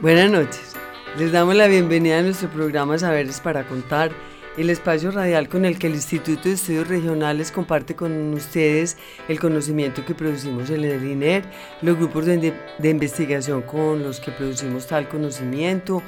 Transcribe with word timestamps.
Buenas 0.00 0.30
noches. 0.30 0.72
Les 1.18 1.30
damos 1.30 1.54
la 1.54 1.66
bienvenida 1.66 2.20
a 2.20 2.22
nuestro 2.22 2.48
programa 2.48 2.98
Saberes 2.98 3.38
para 3.38 3.66
Contar, 3.66 4.10
el 4.56 4.70
espacio 4.70 5.10
radial 5.10 5.50
con 5.50 5.66
el 5.66 5.78
que 5.78 5.88
el 5.88 5.94
Instituto 5.94 6.44
de 6.44 6.54
Estudios 6.54 6.88
Regionales 6.88 7.52
comparte 7.52 7.94
con 7.94 8.32
ustedes 8.32 8.96
el 9.28 9.38
conocimiento 9.38 10.02
que 10.06 10.14
producimos 10.14 10.70
en 10.70 10.84
el 10.84 11.04
INER, 11.04 11.44
los 11.82 11.98
grupos 11.98 12.24
de, 12.24 12.54
investigación 12.82 13.60
con 13.60 14.02
los 14.02 14.20
que 14.20 14.30
producimos 14.30 14.86
tal 14.86 15.06
conocimiento, 15.06 16.02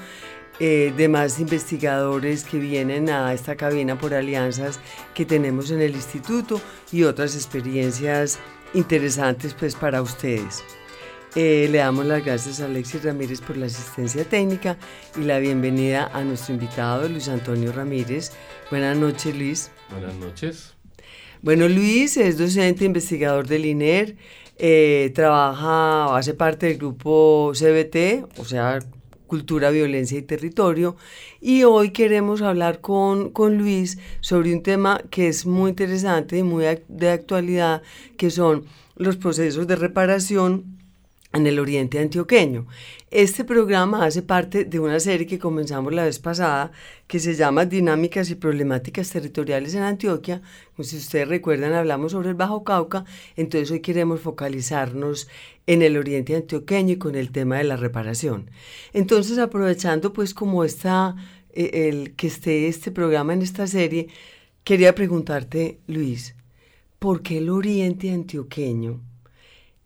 eh, 0.59 0.95
demás 0.97 1.39
investigadores 1.39 2.45
que 2.45 2.59
vienen 2.59 3.11
a 3.11 3.35
esta 3.35 3.57
cabina 3.57 3.99
por 3.99 4.15
alianzas 4.15 4.81
que 5.13 5.27
tenemos 5.27 5.71
en 5.71 5.83
el 5.83 5.95
instituto 5.95 6.63
y 6.93 7.03
otras 7.03 7.37
experiencias 7.37 8.39
interesantes 8.73 9.53
pues 9.53 9.75
para 9.75 10.01
ustedes. 10.01 10.65
Eh, 11.35 11.67
le 11.71 11.79
damos 11.79 12.05
las 12.05 12.23
gracias 12.23 12.61
a 12.61 12.67
Alexis 12.67 13.05
Ramírez 13.05 13.41
por 13.41 13.57
la 13.57 13.65
asistencia 13.65 14.23
técnica 14.23 14.77
y 15.19 15.25
la 15.25 15.39
bienvenida 15.39 16.11
a 16.13 16.23
nuestro 16.25 16.53
invitado 16.53 17.09
Luis 17.09 17.27
Antonio 17.29 17.73
Ramírez. 17.73 18.33
Buenas 18.71 18.99
noches, 18.99 19.35
Luis. 19.35 19.71
Buenas 19.91 20.15
noches. 20.17 20.75
Bueno, 21.41 21.71
Luis 21.71 22.19
es 22.19 22.37
docente 22.37 22.85
investigador 22.85 23.47
del 23.49 23.65
INER, 23.65 24.15
eh, 24.59 25.11
trabaja, 25.15 26.15
hace 26.15 26.35
parte 26.35 26.67
del 26.67 26.77
grupo 26.77 27.53
CBT, 27.55 28.39
o 28.39 28.45
sea, 28.45 28.81
Cultura, 29.27 29.71
Violencia 29.71 30.19
y 30.19 30.23
Territorio. 30.23 30.97
Y 31.41 31.63
hoy 31.63 31.93
queremos 31.93 32.43
hablar 32.43 32.83
con, 32.83 33.31
con 33.31 33.57
Luis 33.57 33.99
sobre 34.21 34.53
un 34.53 34.63
tema 34.63 35.01
que 35.09 35.29
es 35.29 35.47
muy 35.47 35.71
interesante 35.71 36.37
y 36.37 36.43
muy 36.43 36.67
de 36.89 37.09
actualidad, 37.09 37.81
que 38.19 38.31
son 38.31 38.67
los 38.97 39.17
procesos 39.17 39.67
de 39.67 39.77
reparación 39.77 40.82
en 41.33 41.47
el 41.47 41.59
oriente 41.59 41.99
antioqueño. 41.99 42.67
Este 43.11 43.45
programa 43.45 44.05
hace 44.05 44.23
parte 44.23 44.65
de 44.65 44.79
una 44.79 45.01
serie 45.01 45.27
que 45.27 45.39
comenzamos 45.39 45.93
la 45.93 46.05
vez 46.05 46.19
pasada 46.19 46.73
que 47.07 47.21
se 47.21 47.35
llama 47.35 47.65
Dinámicas 47.65 48.31
y 48.31 48.35
Problemáticas 48.35 49.11
Territoriales 49.11 49.75
en 49.75 49.83
Antioquia. 49.83 50.43
Como 50.75 50.85
si 50.85 50.97
ustedes 50.97 51.29
recuerdan, 51.29 51.73
hablamos 51.73 52.13
sobre 52.13 52.31
el 52.31 52.35
Bajo 52.35 52.65
Cauca, 52.65 53.05
entonces 53.37 53.71
hoy 53.71 53.81
queremos 53.81 54.21
focalizarnos 54.21 55.29
en 55.67 55.83
el 55.83 55.97
oriente 55.97 56.37
antioqueño 56.37 56.95
y 56.95 56.99
con 56.99 57.15
el 57.15 57.31
tema 57.33 57.59
de 57.59 57.65
la 57.65 57.77
reparación. 57.77 58.51
Entonces, 58.93 59.39
aprovechando 59.39 60.13
pues 60.13 60.35
como 60.35 60.65
está 60.65 61.17
eh, 61.53 61.89
el 61.89 62.15
que 62.15 62.27
esté 62.27 62.69
este 62.69 62.91
programa 62.91 63.33
en 63.33 63.43
esta 63.43 63.67
serie, 63.67 64.09
quería 64.65 64.95
preguntarte, 64.95 65.81
Luis, 65.87 66.35
¿por 66.99 67.23
qué 67.23 67.39
el 67.39 67.51
oriente 67.51 68.11
antioqueño 68.11 69.01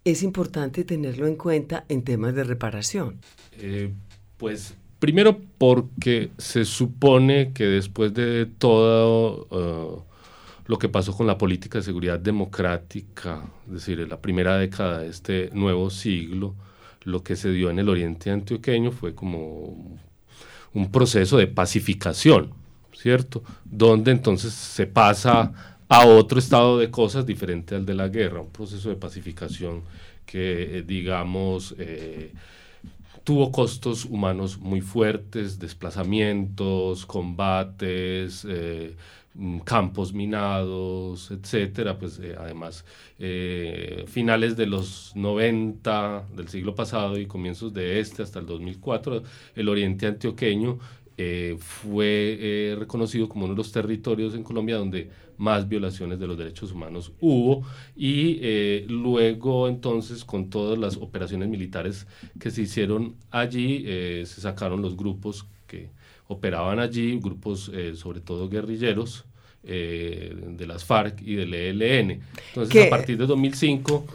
es 0.07 0.23
importante 0.23 0.85
tenerlo 0.85 1.27
en 1.27 1.35
cuenta 1.35 1.85
en 1.89 2.03
temas 2.03 2.35
de 2.35 2.45
reparación? 2.45 3.19
Eh, 3.59 3.93
pues 4.37 4.77
primero 5.01 5.41
porque 5.59 6.31
se 6.39 6.65
supone 6.65 7.53
que 7.53 7.65
después 7.65 8.15
de 8.15 8.47
todo 8.47 9.47
uh, 9.51 10.03
lo 10.67 10.79
que 10.79 10.89
pasó 10.89 11.13
con 11.13 11.27
la 11.27 11.37
política 11.37 11.79
de 11.79 11.85
seguridad 11.85 12.21
democrática, 12.21 13.43
es 13.67 13.73
decir, 13.73 13.99
en 13.99 14.09
la 14.09 14.21
primera 14.21 14.57
década 14.57 15.01
de 15.01 15.09
este 15.09 15.51
nuevo 15.53 15.91
siglo, 15.91 16.55
lo 17.03 17.25
que 17.25 17.35
se 17.35 17.51
dio 17.51 17.71
en 17.71 17.81
el 17.81 17.89
oriente 17.89 18.31
antioqueño 18.31 18.93
fue 18.93 19.13
como 19.13 19.99
un 20.73 20.91
proceso 20.93 21.37
de 21.37 21.49
pacificación, 21.49 22.53
¿cierto? 22.93 23.43
Donde 23.65 24.13
entonces 24.13 24.53
se 24.53 24.87
pasa 24.87 25.76
a 25.89 26.07
otro 26.07 26.39
estado 26.39 26.79
de 26.79 26.91
cosas 26.91 27.27
diferente 27.27 27.75
al 27.75 27.87
de 27.87 27.95
la 27.95 28.09
guerra, 28.09 28.41
un 28.41 28.51
proceso 28.51 28.89
de 28.89 28.97
pacificación 28.97 29.83
que, 30.25 30.79
eh, 30.79 30.83
digamos, 30.83 31.75
eh, 31.79 32.33
tuvo 33.25 33.53
costos 33.53 34.05
humanos 34.05 34.59
muy 34.59 34.81
fuertes, 34.81 35.59
desplazamientos, 35.59 37.07
combates, 37.07 38.47
eh, 38.49 38.97
mm, 39.35 39.59
campos 39.61 40.13
minados, 40.13 41.31
etcétera, 41.31 41.99
pues 41.99 42.21
además 42.39 42.85
finales 44.07 44.57
de 44.57 44.67
los 44.67 45.13
90 45.15 46.27
del 46.37 46.49
siglo 46.49 46.75
pasado 46.75 47.19
y 47.19 47.27
comienzos 47.27 47.73
de 47.73 48.01
este 48.01 48.23
hasta 48.23 48.41
el 48.41 48.47
2004, 48.47 49.23
el 49.55 49.69
oriente 49.69 50.07
antioqueño 50.07 50.79
fue 51.59 52.77
reconocido 52.79 53.29
como 53.29 53.47
uno 53.47 53.55
de 53.55 53.59
los 53.59 53.73
territorios 53.73 54.35
en 54.35 54.43
Colombia 54.43 54.77
donde 54.77 55.11
más 55.39 55.69
violaciones 55.69 56.19
de 56.19 56.27
los 56.27 56.39
derechos 56.39 56.73
humanos 56.73 57.13
hubo 57.21 57.63
y 57.95 58.39
eh, 58.41 58.87
luego 58.89 59.69
entonces 59.69 60.25
con 60.25 60.51
todas 60.51 60.79
las 60.79 60.97
operaciones 60.97 61.49
militares 61.49 62.07
que 62.39 62.51
se 62.51 62.63
hicieron 62.63 63.17
allí 63.31 63.85
eh, 63.87 64.25
se 64.27 64.41
sacaron 64.41 64.83
los 64.83 64.97
grupos 64.97 65.47
que 65.67 65.91
operaban 66.29 66.79
allí, 66.79 67.19
grupos 67.19 67.71
eh, 67.73 67.95
sobre 67.95 68.21
todo 68.21 68.49
guerrilleros, 68.49 69.25
de 69.63 70.65
las 70.65 70.85
FARC 70.85 71.23
y 71.23 71.35
del 71.35 71.53
ELN. 71.53 72.21
Entonces, 72.51 72.87
a 72.87 72.89
partir 72.89 73.19
de 73.19 73.27
2005, 73.27 74.07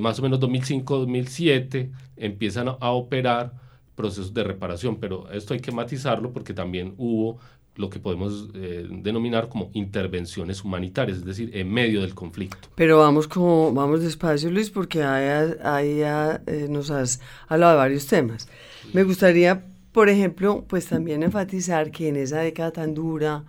más 0.00 0.20
o 0.20 0.22
menos 0.22 0.38
2005-2007, 0.38 1.90
empiezan 2.16 2.68
a, 2.68 2.90
operar 2.92 3.52
procesos 3.94 4.32
de 4.34 4.44
reparación, 4.44 4.96
pero 4.96 5.30
esto 5.30 5.54
hay 5.54 5.60
que 5.60 5.72
matizarlo 5.72 6.32
porque 6.32 6.54
también 6.54 6.94
hubo 6.96 7.38
lo 7.76 7.88
que 7.88 7.98
podemos 7.98 8.50
eh, 8.54 8.86
denominar 8.90 9.48
como 9.48 9.70
intervenciones 9.72 10.62
humanitarias, 10.62 11.18
es 11.18 11.24
decir, 11.24 11.50
en 11.54 11.72
medio 11.72 12.02
del 12.02 12.14
conflicto. 12.14 12.68
Pero 12.74 12.98
vamos 12.98 13.28
como 13.28 13.72
vamos 13.72 14.02
despacio, 14.02 14.50
Luis, 14.50 14.70
porque 14.70 15.02
ahí, 15.02 16.02
eh, 16.02 16.66
nos 16.68 16.90
has 16.90 17.20
hablado 17.48 17.72
de 17.72 17.78
varios 17.78 18.06
temas. 18.06 18.48
Me 18.92 19.04
gustaría, 19.04 19.64
por 19.92 20.10
ejemplo, 20.10 20.64
pues 20.68 20.86
también 20.86 21.22
enfatizar 21.22 21.90
que 21.90 22.08
en 22.08 22.16
esa 22.16 22.40
década 22.40 22.72
tan 22.72 22.94
dura, 22.94 23.44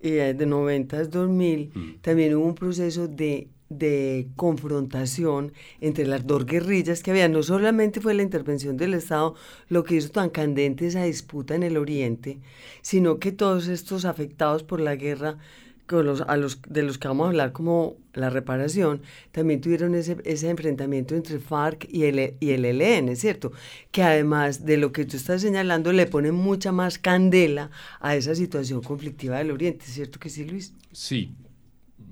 eh, 0.00 0.34
de 0.36 0.46
90 0.46 1.04
2000, 1.04 1.70
mm. 1.72 1.94
también 2.02 2.34
hubo 2.34 2.44
un 2.44 2.54
proceso 2.54 3.08
de 3.08 3.48
de 3.78 4.28
confrontación 4.36 5.52
entre 5.80 6.06
las 6.06 6.26
dos 6.26 6.46
guerrillas 6.46 7.02
que 7.02 7.10
había. 7.10 7.28
No 7.28 7.42
solamente 7.42 8.00
fue 8.00 8.14
la 8.14 8.22
intervención 8.22 8.76
del 8.76 8.94
Estado 8.94 9.34
lo 9.68 9.84
que 9.84 9.96
hizo 9.96 10.10
tan 10.10 10.30
candente 10.30 10.86
esa 10.86 11.04
disputa 11.04 11.54
en 11.54 11.62
el 11.62 11.76
Oriente, 11.76 12.38
sino 12.82 13.18
que 13.18 13.32
todos 13.32 13.68
estos 13.68 14.04
afectados 14.04 14.62
por 14.62 14.80
la 14.80 14.96
guerra, 14.96 15.38
con 15.86 16.06
los, 16.06 16.22
a 16.22 16.36
los, 16.36 16.60
de 16.68 16.82
los 16.82 16.96
que 16.98 17.08
vamos 17.08 17.24
a 17.24 17.28
hablar 17.28 17.52
como 17.52 17.96
la 18.14 18.30
reparación, 18.30 19.02
también 19.30 19.60
tuvieron 19.60 19.94
ese, 19.94 20.16
ese 20.24 20.48
enfrentamiento 20.48 21.14
entre 21.14 21.38
FARC 21.38 21.86
y 21.90 22.04
el, 22.04 22.34
y 22.40 22.50
el 22.50 22.64
ELN, 22.64 23.16
¿cierto? 23.16 23.52
Que 23.90 24.02
además 24.02 24.64
de 24.64 24.76
lo 24.76 24.92
que 24.92 25.04
tú 25.04 25.16
estás 25.16 25.42
señalando, 25.42 25.92
le 25.92 26.06
pone 26.06 26.32
mucha 26.32 26.72
más 26.72 26.98
candela 26.98 27.70
a 28.00 28.16
esa 28.16 28.34
situación 28.34 28.80
conflictiva 28.82 29.38
del 29.38 29.50
Oriente, 29.50 29.84
¿cierto 29.86 30.18
que 30.18 30.30
sí, 30.30 30.44
Luis? 30.44 30.72
Sí, 30.92 31.34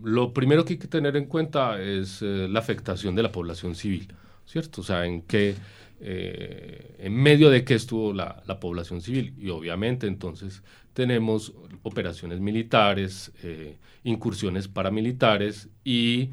lo 0.02 0.32
primero 0.32 0.64
que 0.64 0.75
hay 0.75 0.79
que 0.79 0.88
tener 0.88 1.17
en 1.17 1.26
cuenta 1.26 1.81
es 1.81 2.23
eh, 2.23 2.49
la 2.49 2.61
afectación 2.61 3.14
de 3.14 3.23
la 3.23 3.32
población 3.32 3.75
civil, 3.75 4.12
¿cierto? 4.47 4.81
O 4.81 4.85
sea, 4.85 5.05
en 5.06 5.23
qué, 5.23 5.55
eh, 6.00 6.97
en 6.99 7.14
medio 7.14 7.50
de 7.50 7.64
qué 7.64 7.75
estuvo 7.75 8.12
la, 8.12 8.43
población 8.61 9.00
civil. 9.00 9.35
Y 9.38 9.50
obviamente 9.50 10.06
entonces 10.06 10.62
tenemos 10.93 11.52
operaciones 11.82 12.41
militares, 12.41 13.32
eh, 13.43 13.79
incursiones 14.05 14.69
paramilitares 14.69 15.69
y 15.85 16.31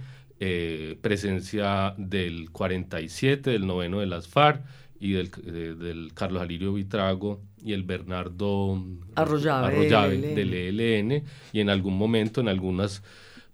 presencia 1.01 1.95
del 1.97 2.51
47, 2.51 3.49
del 3.49 3.65
noveno 3.65 4.01
de 4.01 4.05
las 4.05 4.27
FARC 4.27 4.63
y 4.99 5.13
del, 5.13 5.31
del 5.31 6.11
Carlos 6.13 6.43
Alirio 6.43 6.73
Vitrago 6.73 7.41
y 7.63 7.73
el 7.73 7.81
Bernardo 7.83 8.79
Arroyave, 9.15 10.35
del 10.35 10.53
ELN 10.53 11.23
y 11.51 11.59
en 11.59 11.69
algún 11.71 11.97
momento 11.97 12.39
en 12.39 12.49
algunas 12.49 13.01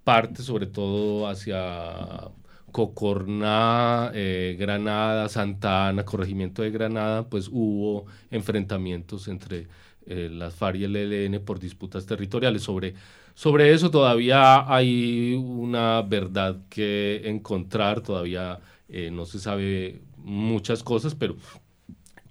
parte 0.03 0.41
sobre 0.43 0.67
todo 0.67 1.27
hacia 1.27 2.31
Cocorná, 2.71 4.11
eh, 4.13 4.55
Granada, 4.59 5.29
Santa 5.29 5.89
Ana, 5.89 6.05
corregimiento 6.05 6.61
de 6.63 6.71
Granada, 6.71 7.29
pues 7.29 7.47
hubo 7.51 8.05
enfrentamientos 8.31 9.27
entre 9.27 9.67
eh, 10.07 10.29
las 10.31 10.55
FARC 10.55 10.77
y 10.77 10.83
el 10.85 10.95
ELN 10.95 11.45
por 11.45 11.59
disputas 11.59 12.05
territoriales. 12.05 12.63
Sobre, 12.63 12.95
sobre 13.35 13.73
eso 13.73 13.91
todavía 13.91 14.73
hay 14.73 15.35
una 15.35 16.01
verdad 16.01 16.57
que 16.69 17.21
encontrar, 17.25 18.01
todavía 18.01 18.59
eh, 18.89 19.11
no 19.11 19.25
se 19.25 19.39
sabe 19.39 20.01
muchas 20.17 20.83
cosas, 20.83 21.15
pero 21.15 21.37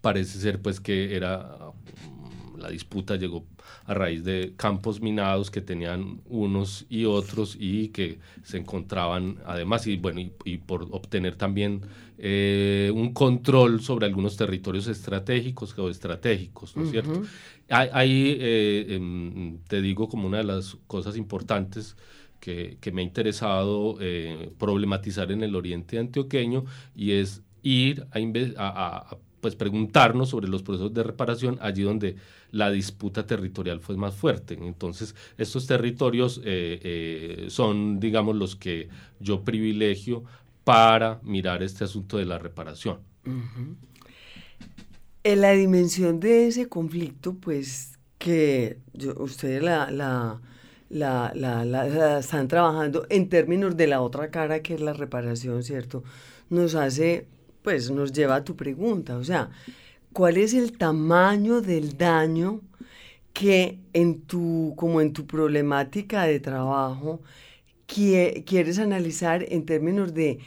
parece 0.00 0.38
ser 0.38 0.60
pues 0.60 0.80
que 0.80 1.14
era 1.16 1.56
la 2.58 2.68
disputa 2.70 3.16
llegó 3.16 3.44
a 3.86 3.94
raíz 3.94 4.24
de 4.24 4.52
campos 4.56 5.00
minados 5.00 5.50
que 5.50 5.60
tenían 5.60 6.20
unos 6.26 6.86
y 6.88 7.04
otros 7.04 7.56
y 7.58 7.88
que 7.88 8.18
se 8.42 8.58
encontraban 8.58 9.38
además 9.46 9.86
y 9.86 9.96
bueno 9.96 10.20
y, 10.44 10.58
por 10.58 10.88
obtener 10.90 11.36
también 11.36 11.82
eh, 12.18 12.90
un 12.94 13.12
control 13.12 13.80
sobre 13.80 14.06
algunos 14.06 14.36
territorios 14.36 14.86
estratégicos 14.86 15.76
o 15.78 15.88
estratégicos, 15.88 16.76
¿no 16.76 16.84
es 16.84 16.90
cierto? 16.90 17.22
Ahí 17.68 18.36
eh, 18.38 18.86
em, 18.90 19.58
te 19.66 19.80
digo 19.80 20.08
como 20.08 20.28
una 20.28 20.38
de 20.38 20.44
las 20.44 20.76
cosas 20.86 21.16
importantes 21.16 21.96
que, 22.38 22.76
que 22.80 22.92
me 22.92 23.02
ha 23.02 23.04
interesado 23.04 23.96
eh, 24.00 24.52
problematizar 24.58 25.32
en 25.32 25.42
el 25.42 25.54
oriente 25.54 25.98
antioqueño 25.98 26.64
y 26.94 27.12
es 27.12 27.42
ir 27.62 28.06
a, 28.12 28.18
a 28.58 29.16
pues 29.42 29.56
preguntarnos 29.56 30.30
sobre 30.30 30.46
los 30.46 30.62
procesos 30.62 30.94
de 30.94 31.02
reparación 31.02 31.58
allí 31.60 31.82
donde 31.82 32.14
la 32.52 32.70
disputa 32.70 33.26
territorial 33.26 33.80
fue 33.80 33.96
más 33.96 34.14
fuerte. 34.14 34.54
Entonces, 34.54 35.16
estos 35.36 35.66
territorios 35.66 36.40
eh, 36.44 36.78
eh, 36.82 37.46
son, 37.48 37.98
digamos, 37.98 38.36
los 38.36 38.54
que 38.54 38.88
yo 39.18 39.42
privilegio 39.42 40.22
para 40.62 41.18
mirar 41.24 41.64
este 41.64 41.82
asunto 41.82 42.18
de 42.18 42.24
la 42.24 42.38
reparación. 42.38 43.00
En 45.24 45.40
la 45.40 45.50
dimensión 45.52 46.20
de 46.20 46.46
ese 46.46 46.68
conflicto, 46.68 47.34
pues 47.34 47.98
que 48.18 48.78
ustedes 49.16 49.60
la, 49.60 49.90
la, 49.90 50.40
la, 51.34 52.18
están 52.20 52.46
trabajando 52.46 53.06
en 53.10 53.28
términos 53.28 53.76
de 53.76 53.88
la 53.88 54.02
otra 54.02 54.30
cara 54.30 54.62
que 54.62 54.74
es 54.74 54.80
la 54.80 54.92
reparación, 54.92 55.64
¿cierto? 55.64 56.04
Nos 56.48 56.76
hace 56.76 57.26
pues 57.62 57.90
nos 57.90 58.12
lleva 58.12 58.36
a 58.36 58.44
tu 58.44 58.56
pregunta, 58.56 59.16
o 59.16 59.24
sea, 59.24 59.50
¿cuál 60.12 60.36
es 60.36 60.54
el 60.54 60.76
tamaño 60.76 61.60
del 61.60 61.96
daño 61.96 62.60
que 63.32 63.78
en 63.92 64.22
tu, 64.22 64.74
como 64.76 65.00
en 65.00 65.12
tu 65.12 65.26
problemática 65.26 66.24
de 66.24 66.40
trabajo, 66.40 67.22
quieres 67.86 68.78
analizar 68.78 69.44
en 69.48 69.66
términos 69.66 70.14
de 70.14 70.38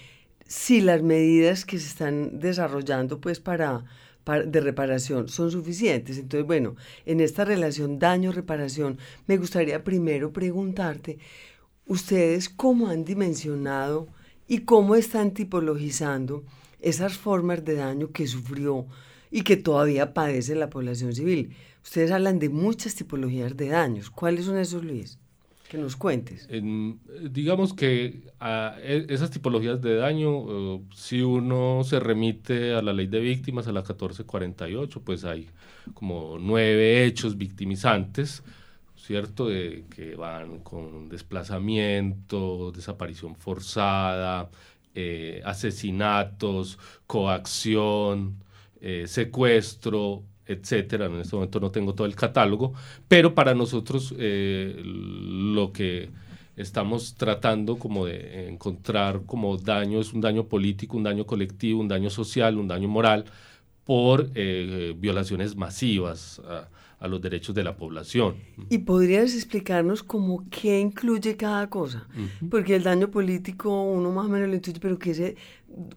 si 0.47 0.81
las 0.81 1.01
medidas 1.01 1.65
que 1.65 1.79
se 1.79 1.88
están 1.88 2.39
desarrollando 2.39 3.19
pues 3.19 3.39
para, 3.39 3.83
de 4.45 4.61
reparación 4.61 5.29
son 5.29 5.51
suficientes. 5.51 6.18
Entonces, 6.18 6.45
bueno, 6.45 6.75
en 7.06 7.19
esta 7.19 7.45
relación 7.45 8.00
daño-reparación, 8.00 8.97
me 9.27 9.38
gustaría 9.38 9.83
primero 9.83 10.31
preguntarte, 10.31 11.19
¿ustedes 11.88 12.50
cómo 12.50 12.88
han 12.88 13.06
dimensionado 13.06 14.07
y 14.47 14.59
cómo 14.59 14.95
están 14.95 15.31
tipologizando 15.31 16.44
esas 16.85 17.17
formas 17.17 17.65
de 17.65 17.75
daño 17.75 18.11
que 18.11 18.27
sufrió 18.27 18.85
y 19.31 19.41
que 19.41 19.57
todavía 19.57 20.13
padece 20.13 20.53
la 20.53 20.69
población 20.69 21.13
civil. 21.13 21.55
Ustedes 21.83 22.11
hablan 22.11 22.37
de 22.37 22.49
muchas 22.49 22.93
tipologías 22.93 23.57
de 23.57 23.69
daños. 23.69 24.11
¿Cuáles 24.11 24.45
son 24.45 24.59
esos, 24.59 24.83
Luis? 24.83 25.17
Que 25.67 25.79
nos 25.79 25.95
cuentes. 25.95 26.47
digamos 27.31 27.73
que 27.73 28.21
e, 28.39 29.05
esas 29.09 29.31
tipologías 29.31 29.81
de 29.81 29.95
daño, 29.95 30.75
eh, 30.75 30.81
si 30.93 31.23
uno 31.23 31.83
se 31.83 31.99
remite 31.99 32.75
a 32.75 32.83
la 32.83 32.93
ley 32.93 33.07
de 33.07 33.19
víctimas, 33.19 33.67
a 33.67 33.71
la 33.71 33.81
1448, 33.81 35.01
pues 35.01 35.25
hay 35.25 35.49
como 35.95 36.37
nueve 36.39 37.03
hechos 37.03 37.35
victimizantes, 37.35 38.43
¿cierto? 38.95 39.47
De, 39.47 39.85
que 39.89 40.15
van 40.15 40.59
con 40.59 41.09
desplazamiento, 41.09 42.71
desaparición 42.71 43.35
forzada, 43.35 44.51
eh, 44.95 45.42
asesinatos, 45.44 46.80
coacción, 47.06 48.38
eh, 48.81 49.06
secuestro, 49.07 50.24
etcétera. 50.45 51.07
En 51.07 51.19
este 51.19 51.36
momento 51.36 51.59
no 51.59 51.69
tengo 51.71 51.94
todo 51.94 52.07
el 52.07 52.15
catálogo, 52.15 52.74
pero 53.07 53.36
para 53.36 53.53
nosotros 53.53 54.13
eh, 54.18 54.81
lo 54.86 55.74
que 55.74 56.09
estamos 56.56 57.15
tratando 57.15 57.77
como 57.77 58.06
de 58.06 58.47
encontrar 58.47 59.24
como 59.25 59.57
daño 59.57 60.00
es 60.00 60.13
un 60.13 60.21
daño 60.21 60.47
político, 60.47 60.95
un 60.97 61.03
daño 61.03 61.25
colectivo, 61.25 61.81
un 61.81 61.89
daño 61.89 62.09
social, 62.09 62.57
un 62.57 62.69
daño 62.69 62.88
moral 62.88 63.25
por 63.83 64.31
violaciones 64.31 65.56
masivas 65.56 66.42
los 67.07 67.22
derechos 67.22 67.56
de 67.56 67.63
la 67.63 67.75
población. 67.75 68.36
¿Y 68.69 68.80
podrías 68.80 69.34
explicarnos 69.34 70.04
cómo 70.04 70.46
qué 70.50 70.80
incluye 70.80 71.36
cada 71.36 71.69
cosa? 71.69 72.07
Porque 72.50 72.75
el 72.75 72.84
daño 72.84 73.10
político 73.10 73.84
uno 73.84 74.12
más 74.12 74.25
o 74.25 74.30
menos 74.30 74.50
lo 74.50 74.56
intuye, 74.56 74.80
pero 74.80 74.98
que 74.98 75.36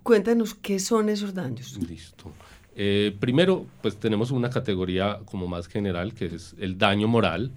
cuéntanos 0.03 0.55
qué 0.55 0.79
son 0.79 1.09
esos 1.09 1.35
daños. 1.35 1.79
Listo. 1.89 2.33
Eh, 2.81 3.17
primero, 3.19 3.67
pues 3.83 3.97
tenemos 3.97 4.31
una 4.31 4.51
categoría 4.51 5.19
como 5.25 5.49
más 5.49 5.67
general, 5.67 6.15
que 6.15 6.27
es 6.27 6.55
el 6.59 6.79
daño 6.79 7.09
moral. 7.09 7.51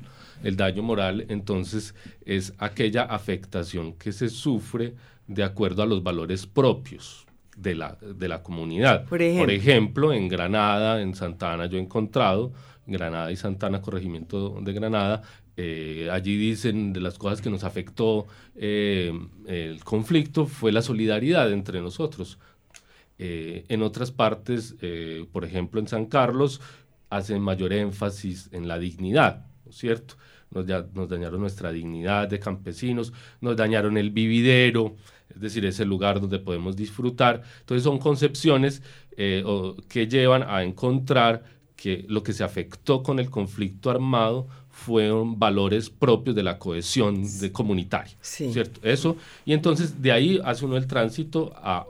El 0.43 0.55
daño 0.55 0.81
moral, 0.81 1.27
entonces, 1.29 1.93
es 2.25 2.53
aquella 2.57 3.03
afectación 3.03 3.93
que 3.93 4.11
se 4.11 4.29
sufre 4.29 4.95
de 5.27 5.43
acuerdo 5.43 5.83
a 5.83 5.85
los 5.85 6.01
valores 6.01 6.47
propios 6.47 7.27
de 7.55 7.75
la, 7.75 7.97
de 8.01 8.27
la 8.27 8.41
comunidad. 8.41 9.05
Por 9.05 9.21
ejemplo. 9.21 9.43
Por 9.43 9.51
ejemplo, 9.51 10.13
en 10.13 10.27
Granada, 10.27 11.01
en 11.01 11.13
Santa 11.13 11.53
Ana, 11.53 11.67
yo 11.67 11.77
he 11.77 11.81
encontrado 11.81 12.51
Granada 12.91 13.31
y 13.31 13.35
Santana, 13.35 13.81
corregimiento 13.81 14.59
de 14.61 14.73
Granada. 14.73 15.21
Eh, 15.57 16.09
allí 16.11 16.37
dicen 16.37 16.93
de 16.93 17.01
las 17.01 17.17
cosas 17.17 17.41
que 17.41 17.49
nos 17.49 17.63
afectó 17.63 18.25
eh, 18.55 19.11
el 19.47 19.83
conflicto 19.83 20.45
fue 20.45 20.71
la 20.71 20.81
solidaridad 20.81 21.51
entre 21.51 21.81
nosotros. 21.81 22.39
Eh, 23.19 23.65
en 23.67 23.83
otras 23.83 24.11
partes, 24.11 24.75
por 25.31 25.45
ejemplo 25.45 25.79
en 25.79 25.87
San 25.87 26.05
Carlos, 26.05 26.61
hacen 27.09 27.41
mayor 27.41 27.73
énfasis 27.73 28.49
en 28.53 28.67
la 28.67 28.79
dignidad, 28.79 29.45
¿no 29.65 29.71
es 29.71 29.77
cierto? 29.77 30.15
Nos, 30.49 30.65
nos 30.93 31.07
dañaron 31.07 31.39
nuestra 31.39 31.71
dignidad 31.71 32.27
de 32.27 32.39
campesinos, 32.39 33.13
nos 33.39 33.55
dañaron 33.55 33.97
el 33.97 34.09
vividero, 34.09 34.95
es 35.29 35.39
decir, 35.39 35.65
ese 35.65 35.85
lugar 35.85 36.19
donde 36.19 36.39
podemos 36.39 36.75
disfrutar. 36.75 37.43
Entonces 37.59 37.83
son 37.83 37.99
concepciones 37.99 38.81
que 39.15 40.07
llevan 40.09 40.43
a 40.43 40.63
encontrar 40.63 41.43
que 41.81 42.05
lo 42.07 42.21
que 42.21 42.31
se 42.31 42.43
afectó 42.43 43.01
con 43.01 43.17
el 43.17 43.31
conflicto 43.31 43.89
armado 43.89 44.47
fueron 44.69 45.39
valores 45.39 45.89
propios 45.89 46.35
de 46.35 46.43
la 46.43 46.59
cohesión 46.59 47.23
de 47.39 47.51
comunitaria, 47.51 48.15
¿cierto? 48.21 48.79
Eso, 48.83 49.17
y 49.45 49.53
entonces 49.53 49.99
de 49.99 50.11
ahí 50.11 50.39
hace 50.43 50.63
uno 50.63 50.77
el 50.77 50.85
tránsito 50.85 51.51
a 51.55 51.87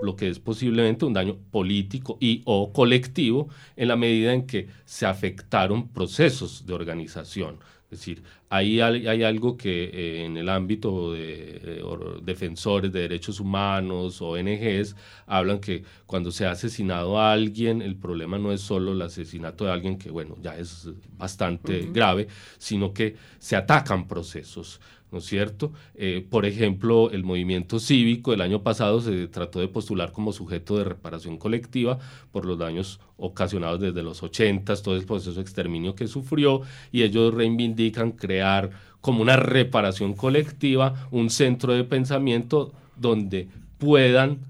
lo 0.00 0.16
que 0.16 0.30
es 0.30 0.38
posiblemente 0.38 1.04
un 1.04 1.12
daño 1.12 1.36
político 1.50 2.16
y 2.20 2.40
o 2.46 2.72
colectivo 2.72 3.50
en 3.76 3.88
la 3.88 3.96
medida 3.96 4.32
en 4.32 4.46
que 4.46 4.68
se 4.86 5.04
afectaron 5.04 5.88
procesos 5.88 6.64
de 6.64 6.72
organización, 6.72 7.58
es 7.94 8.00
decir, 8.00 8.24
ahí 8.50 8.80
hay, 8.80 9.22
algo 9.22 9.56
que 9.56 9.84
eh, 9.84 10.24
en 10.24 10.36
el 10.36 10.48
ámbito 10.48 11.12
de 11.12 11.60
eh, 11.62 11.82
defensores 12.22 12.92
de 12.92 13.02
derechos 13.02 13.38
humanos, 13.38 14.20
ONGs, 14.20 14.96
hablan 15.26 15.60
que 15.60 15.84
cuando 16.06 16.32
se 16.32 16.44
ha 16.44 16.50
asesinado 16.50 17.20
a 17.20 17.32
alguien, 17.32 17.82
el 17.82 17.94
problema 17.94 18.36
no 18.36 18.52
es 18.52 18.62
solo 18.62 18.92
el 18.92 19.02
asesinato 19.02 19.64
de 19.64 19.70
alguien, 19.70 19.96
que 19.96 20.10
bueno, 20.10 20.36
ya 20.42 20.58
es 20.58 20.88
bastante 21.16 21.88
grave, 21.92 22.26
sino 22.58 22.92
que 22.92 23.14
se 23.38 23.54
atacan 23.54 24.08
procesos. 24.08 24.80
¿No 25.14 25.20
es 25.20 25.26
cierto? 25.26 25.72
Eh, 25.94 26.26
por 26.28 26.44
ejemplo, 26.44 27.08
el 27.12 27.22
movimiento 27.22 27.78
cívico 27.78 28.32
el 28.32 28.40
año 28.40 28.64
pasado 28.64 29.00
se 29.00 29.28
trató 29.28 29.60
de 29.60 29.68
postular 29.68 30.10
como 30.10 30.32
sujeto 30.32 30.76
de 30.76 30.82
reparación 30.82 31.38
colectiva 31.38 32.00
por 32.32 32.44
los 32.44 32.58
daños 32.58 32.98
ocasionados 33.16 33.78
desde 33.78 34.02
los 34.02 34.24
80, 34.24 34.74
todo 34.82 34.96
el 34.96 35.06
proceso 35.06 35.34
de 35.34 35.42
exterminio 35.42 35.94
que 35.94 36.08
sufrió, 36.08 36.62
y 36.90 37.04
ellos 37.04 37.32
reivindican 37.32 38.10
crear 38.10 38.70
como 39.00 39.22
una 39.22 39.36
reparación 39.36 40.14
colectiva 40.14 41.06
un 41.12 41.30
centro 41.30 41.74
de 41.74 41.84
pensamiento 41.84 42.72
donde 42.96 43.46
puedan 43.78 44.40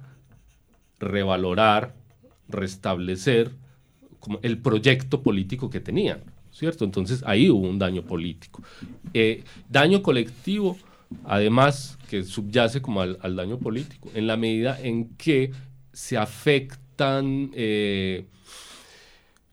revalorar, 0.99 1.94
restablecer 2.49 3.50
el 4.40 4.56
proyecto 4.56 5.23
político 5.23 5.68
que 5.68 5.80
tenían. 5.80 6.33
¿Cierto? 6.54 6.84
Entonces 6.84 7.23
ahí 7.26 7.50
hubo 7.50 7.68
un 7.68 7.78
daño 7.78 8.02
político. 8.02 8.62
Eh, 9.12 9.42
daño 9.68 10.02
colectivo, 10.02 10.78
además, 11.25 11.99
que 12.08 12.23
subyace 12.23 12.80
como 12.80 13.02
al, 13.02 13.37
daño 13.37 13.58
político, 13.58 14.11
en 14.14 14.26
la 14.26 14.37
medida 14.37 14.80
en 14.80 15.08
que 15.16 15.50
se 15.92 16.16
afectan, 16.16 17.50
eh, 17.54 18.26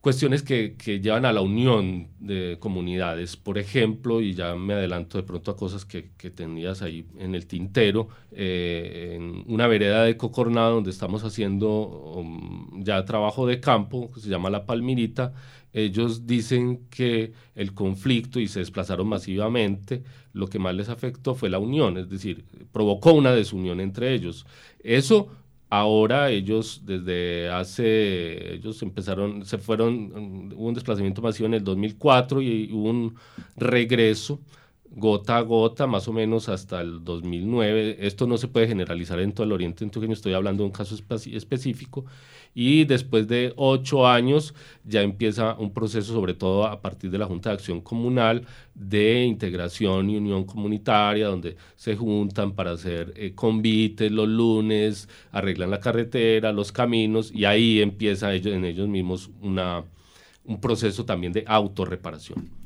cuestiones 0.02 0.42
que, 0.42 0.76
que, 0.76 1.00
llevan 1.00 1.26
a 1.26 1.32
la 1.32 1.42
unión 1.42 2.10
de 2.20 2.58
comunidades. 2.60 3.38
Por 3.38 3.60
ejemplo, 3.60 4.20
y 4.20 4.34
ya 4.34 4.56
me 4.56 4.74
adelanto 4.74 5.20
de 5.20 5.24
pronto 5.24 5.52
a 5.52 5.56
cosas 5.56 5.86
que, 5.86 6.10
que 6.18 6.32
tenías 6.32 6.82
ahí 6.82 7.06
en 7.20 7.36
el 7.36 7.46
tintero, 7.46 8.10
eh, 8.32 9.14
en 9.16 9.44
una 9.48 9.68
vereda 9.68 10.04
de 10.04 10.18
Cocornada 10.18 10.72
donde 10.72 10.90
estamos 10.90 11.24
haciendo 11.24 11.70
um, 11.70 12.84
ya 12.84 13.06
trabajo 13.06 13.46
de 13.46 13.60
campo, 13.60 14.12
que 14.12 14.20
se 14.20 14.30
llama 14.30 14.50
La 14.50 14.66
Palmirita, 14.66 15.34
ellos 15.72 16.26
dicen 16.26 16.88
que 16.90 17.34
el 17.56 17.74
conflicto 17.74 18.40
y 18.40 18.48
se 18.48 18.60
desplazaron 18.60 19.08
masivamente, 19.08 20.04
lo 20.34 20.48
que 20.48 20.60
más 20.60 20.76
les 20.76 20.90
afectó 20.90 21.36
fue 21.36 21.50
la 21.50 21.60
unión, 21.60 21.98
es 21.98 22.10
decir, 22.10 22.44
provocó 22.72 23.14
una 23.14 23.34
desunión 23.34 23.80
entre 23.80 24.14
ellos. 24.14 24.46
Eso 24.84 25.30
Ahora 25.74 26.30
ellos 26.32 26.82
desde 26.86 27.50
hace, 27.50 28.56
ellos 28.56 28.82
empezaron, 28.84 29.46
se 29.46 29.58
fueron, 29.58 30.52
hubo 30.54 30.68
un 30.68 30.74
desplazamiento 30.74 31.22
masivo 31.22 31.48
en 31.48 31.54
el 31.54 31.64
2004 31.64 32.42
y 32.42 32.70
hubo 32.74 32.90
un 32.90 33.16
regreso 33.56 34.42
gota 34.94 35.38
a 35.38 35.42
gota, 35.42 35.88
más 35.88 36.10
o 36.10 36.14
menos 36.14 36.50
hasta 36.50 36.82
el 36.82 37.06
2009. 37.06 38.06
Esto 38.06 38.28
no 38.28 38.38
se 38.38 38.50
puede 38.50 38.68
generalizar 38.68 39.20
en 39.22 39.32
todo 39.32 39.46
el 39.46 39.54
Oriente 39.54 39.86
Antioqueño, 39.86 40.12
estoy 40.14 40.34
hablando 40.34 40.64
de 40.64 40.68
un 40.68 40.74
caso 40.74 40.94
específico 40.96 42.06
y 42.54 42.86
después 42.86 43.28
de 43.28 43.54
ocho 43.56 44.08
años 44.08 44.54
ya 44.84 45.02
empieza 45.02 45.56
un 45.56 45.74
proceso, 45.74 46.14
sobre 46.14 46.34
todo 46.34 46.66
a 46.66 46.82
partir 46.82 47.10
de 47.12 47.18
la 47.18 47.26
Junta 47.26 47.50
de 47.50 47.56
Acción 47.56 47.82
Comunal, 47.82 48.46
de 48.74 49.24
integración 49.26 50.10
y 50.10 50.18
unión 50.18 50.44
comunitaria, 50.44 51.28
donde 51.28 51.56
se 51.76 51.96
juntan 51.96 52.54
para 52.54 52.72
hacer 52.72 53.14
eh, 53.16 53.34
convites 53.34 54.12
los 54.12 54.28
lunes, 54.28 55.08
arreglan 55.32 55.72
la 55.72 55.80
carretera, 55.80 56.52
los 56.52 56.72
caminos, 56.72 57.32
y 57.34 57.46
ahí 57.46 57.82
empieza 57.82 58.34
en 58.34 58.66
ellos 58.66 58.88
mismos 58.88 59.30
un 59.42 60.60
proceso 60.60 61.06
también 61.06 61.34
de 61.34 61.44
autorreparación. 61.48 62.61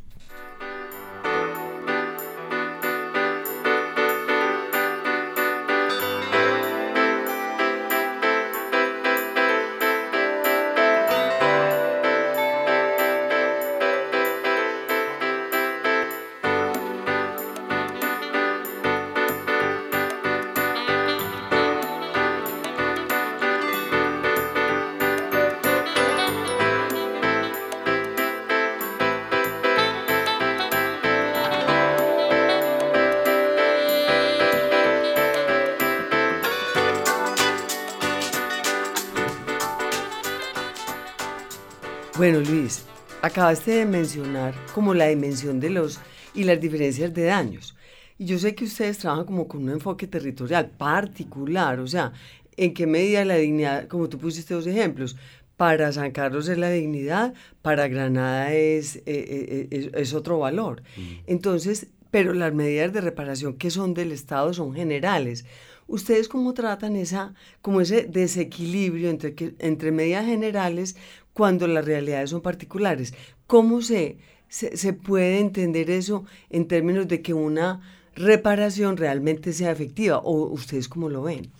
Bueno, 42.17 42.39
Luis, 42.39 42.85
acabaste 43.21 43.71
de 43.71 43.85
mencionar 43.85 44.53
como 44.73 44.93
la 44.93 45.07
dimensión 45.07 45.59
de 45.59 45.69
los 45.69 45.99
y 46.33 46.45
las 46.45 46.61
diferencias 46.61 47.13
de 47.13 47.25
daños. 47.25 47.75
Y 48.17 48.25
yo 48.25 48.39
sé 48.39 48.55
que 48.55 48.63
ustedes 48.63 48.99
trabajan 48.99 49.25
como 49.25 49.49
con 49.49 49.63
un 49.63 49.71
enfoque 49.71 50.07
territorial 50.07 50.69
particular, 50.69 51.77
o 51.81 51.87
sea, 51.87 52.13
¿en 52.55 52.73
qué 52.73 52.87
medida 52.87 53.25
la 53.25 53.35
dignidad, 53.35 53.89
como 53.89 54.07
tú 54.07 54.17
pusiste 54.17 54.53
dos 54.53 54.65
ejemplos, 54.65 55.17
para 55.57 55.91
San 55.91 56.11
Carlos 56.11 56.47
es 56.47 56.57
la 56.57 56.69
dignidad, 56.69 57.33
para 57.61 57.89
Granada 57.89 58.53
es, 58.53 58.95
eh, 58.95 59.01
eh, 59.07 59.67
eh, 59.71 59.91
es, 59.93 60.13
otro 60.13 60.39
valor. 60.39 60.83
Mm. 60.95 61.01
Entonces, 61.27 61.87
pero 62.11 62.33
las 62.33 62.53
medidas 62.53 62.93
de 62.93 63.01
reparación 63.01 63.57
que 63.57 63.71
son 63.71 63.93
del 63.93 64.13
Estado 64.13 64.53
son 64.53 64.73
generales. 64.73 65.43
¿Ustedes 65.87 66.29
cómo 66.29 66.53
tratan 66.53 66.95
esa, 66.95 67.33
como 67.61 67.81
ese 67.81 68.03
desequilibrio 68.03 69.09
entre, 69.09 69.35
que, 69.35 69.53
entre 69.59 69.91
medidas 69.91 70.25
generales 70.25 70.95
cuando 71.35 71.67
las 71.67 71.83
realidades 71.83 72.29
son 72.29 72.39
particulares. 72.39 73.13
¿Cómo 73.45 73.81
se, 73.81 74.17
se, 74.47 74.93
puede 74.93 75.39
entender 75.39 75.89
eso 75.89 76.23
en 76.49 76.65
términos 76.65 77.09
de 77.09 77.21
que 77.21 77.33
una 77.33 77.81
reparación 78.15 78.95
realmente 78.95 79.51
sea 79.51 79.71
efectiva? 79.71 80.19
¿O 80.19 80.45
ustedes 80.45 80.87
cómo 80.87 81.09
lo 81.09 81.23
ven? 81.23 81.51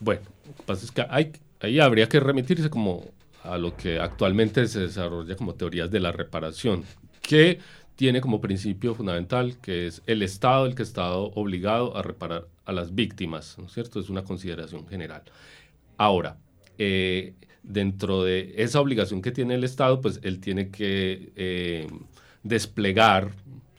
Bueno, 0.00 0.20
pasa 0.66 0.84
es 0.84 0.90
que 0.90 1.06
hay, 1.08 1.32
ahí 1.60 1.80
habría 1.80 2.10
que 2.10 2.20
remitirse 2.20 2.68
como 2.68 3.06
a 3.42 3.56
lo 3.56 3.74
que 3.74 3.98
actualmente 3.98 4.66
se 4.68 4.80
desarrolla 4.80 5.34
como 5.34 5.54
teorías 5.54 5.90
de 5.90 6.00
la 6.00 6.12
reparación, 6.12 6.84
que 7.22 7.58
tiene 7.96 8.20
como 8.20 8.42
principio 8.42 8.94
fundamental 8.94 9.56
que 9.62 9.86
es 9.86 10.02
el 10.06 10.20
Estado 10.20 10.66
el 10.66 10.74
que 10.74 10.82
está 10.82 11.10
obligado 11.14 11.96
a 11.96 12.02
reparar 12.02 12.48
a 12.66 12.72
las 12.72 12.94
víctimas, 12.94 13.56
¿no 13.58 13.64
es 13.64 13.72
cierto? 13.72 13.98
Es 13.98 14.10
una 14.10 14.24
consideración 14.24 14.86
general. 14.86 15.22
Ahora, 15.96 16.36
eh, 16.76 17.32
dentro 17.62 18.24
de 18.24 18.54
esa 18.56 18.80
obligación 18.80 19.22
que 19.22 19.32
tiene 19.32 19.54
el 19.54 19.64
Estado, 19.64 20.00
pues 20.00 20.20
él 20.22 20.40
tiene 20.40 20.70
que 20.70 21.32
eh, 21.36 21.86
desplegar 22.42 23.32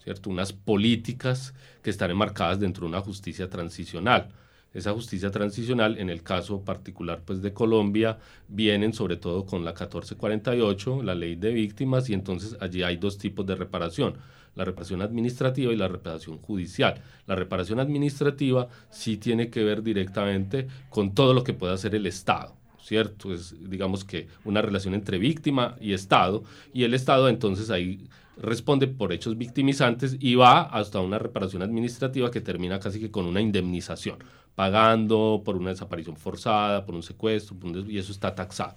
¿cierto? 0.03 0.29
unas 0.29 0.53
políticas 0.53 1.53
que 1.81 1.89
están 1.89 2.11
enmarcadas 2.11 2.59
dentro 2.59 2.85
de 2.85 2.89
una 2.89 3.01
justicia 3.01 3.49
transicional. 3.49 4.29
Esa 4.73 4.91
justicia 4.91 5.29
transicional, 5.29 5.99
en 5.99 6.09
el 6.09 6.23
caso 6.23 6.61
particular 6.61 7.21
pues, 7.23 7.41
de 7.43 7.53
Colombia, 7.53 8.17
vienen 8.47 8.93
sobre 8.93 9.17
todo 9.17 9.45
con 9.45 9.63
la 9.63 9.71
1448, 9.71 11.03
la 11.03 11.13
ley 11.13 11.35
de 11.35 11.53
víctimas, 11.53 12.09
y 12.09 12.13
entonces 12.13 12.57
allí 12.59 12.81
hay 12.81 12.97
dos 12.97 13.17
tipos 13.19 13.45
de 13.45 13.55
reparación 13.55 14.15
la 14.55 14.65
reparación 14.65 15.01
administrativa 15.01 15.73
y 15.73 15.75
la 15.75 15.87
reparación 15.87 16.37
judicial. 16.37 17.01
La 17.25 17.35
reparación 17.35 17.79
administrativa 17.79 18.67
sí 18.89 19.17
tiene 19.17 19.49
que 19.49 19.63
ver 19.63 19.81
directamente 19.83 20.67
con 20.89 21.13
todo 21.13 21.33
lo 21.33 21.43
que 21.43 21.53
pueda 21.53 21.73
hacer 21.73 21.95
el 21.95 22.05
Estado. 22.05 22.55
¿Cierto? 22.83 23.33
Es, 23.33 23.55
digamos 23.69 24.03
que, 24.03 24.27
una 24.43 24.61
relación 24.61 24.93
entre 24.93 25.17
víctima 25.17 25.75
y 25.79 25.93
Estado, 25.93 26.43
y 26.73 26.83
el 26.83 26.93
Estado 26.93 27.29
entonces 27.29 27.69
ahí 27.69 28.07
responde 28.37 28.87
por 28.87 29.13
hechos 29.13 29.37
victimizantes 29.37 30.17
y 30.19 30.35
va 30.35 30.61
hasta 30.61 30.99
una 30.99 31.19
reparación 31.19 31.61
administrativa 31.61 32.31
que 32.31 32.41
termina 32.41 32.79
casi 32.79 32.99
que 32.99 33.11
con 33.11 33.25
una 33.25 33.41
indemnización, 33.41 34.17
pagando 34.55 35.41
por 35.45 35.55
una 35.55 35.69
desaparición 35.69 36.17
forzada, 36.17 36.85
por 36.85 36.95
un 36.95 37.03
secuestro, 37.03 37.55
y 37.87 37.97
eso 37.97 38.11
está 38.11 38.35
taxado. 38.35 38.75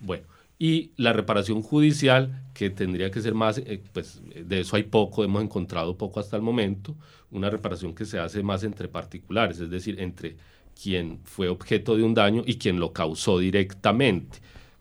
Bueno, 0.00 0.24
y 0.58 0.90
la 0.96 1.12
reparación 1.12 1.62
judicial, 1.62 2.42
que 2.52 2.70
tendría 2.70 3.10
que 3.12 3.20
ser 3.20 3.34
más, 3.34 3.58
eh, 3.58 3.80
pues 3.92 4.20
de 4.34 4.60
eso 4.60 4.74
hay 4.74 4.82
poco, 4.82 5.22
hemos 5.22 5.42
encontrado 5.42 5.96
poco 5.96 6.18
hasta 6.18 6.36
el 6.36 6.42
momento, 6.42 6.96
una 7.30 7.48
reparación 7.48 7.94
que 7.94 8.04
se 8.04 8.18
hace 8.18 8.42
más 8.42 8.64
entre 8.64 8.88
particulares, 8.88 9.60
es 9.60 9.70
decir, 9.70 10.00
entre 10.00 10.36
quien 10.80 11.20
fue 11.24 11.48
objeto 11.48 11.96
de 11.96 12.02
un 12.02 12.14
daño 12.14 12.42
y 12.46 12.56
quien 12.56 12.78
lo 12.78 12.92
causó 12.92 13.38
directamente 13.38 14.38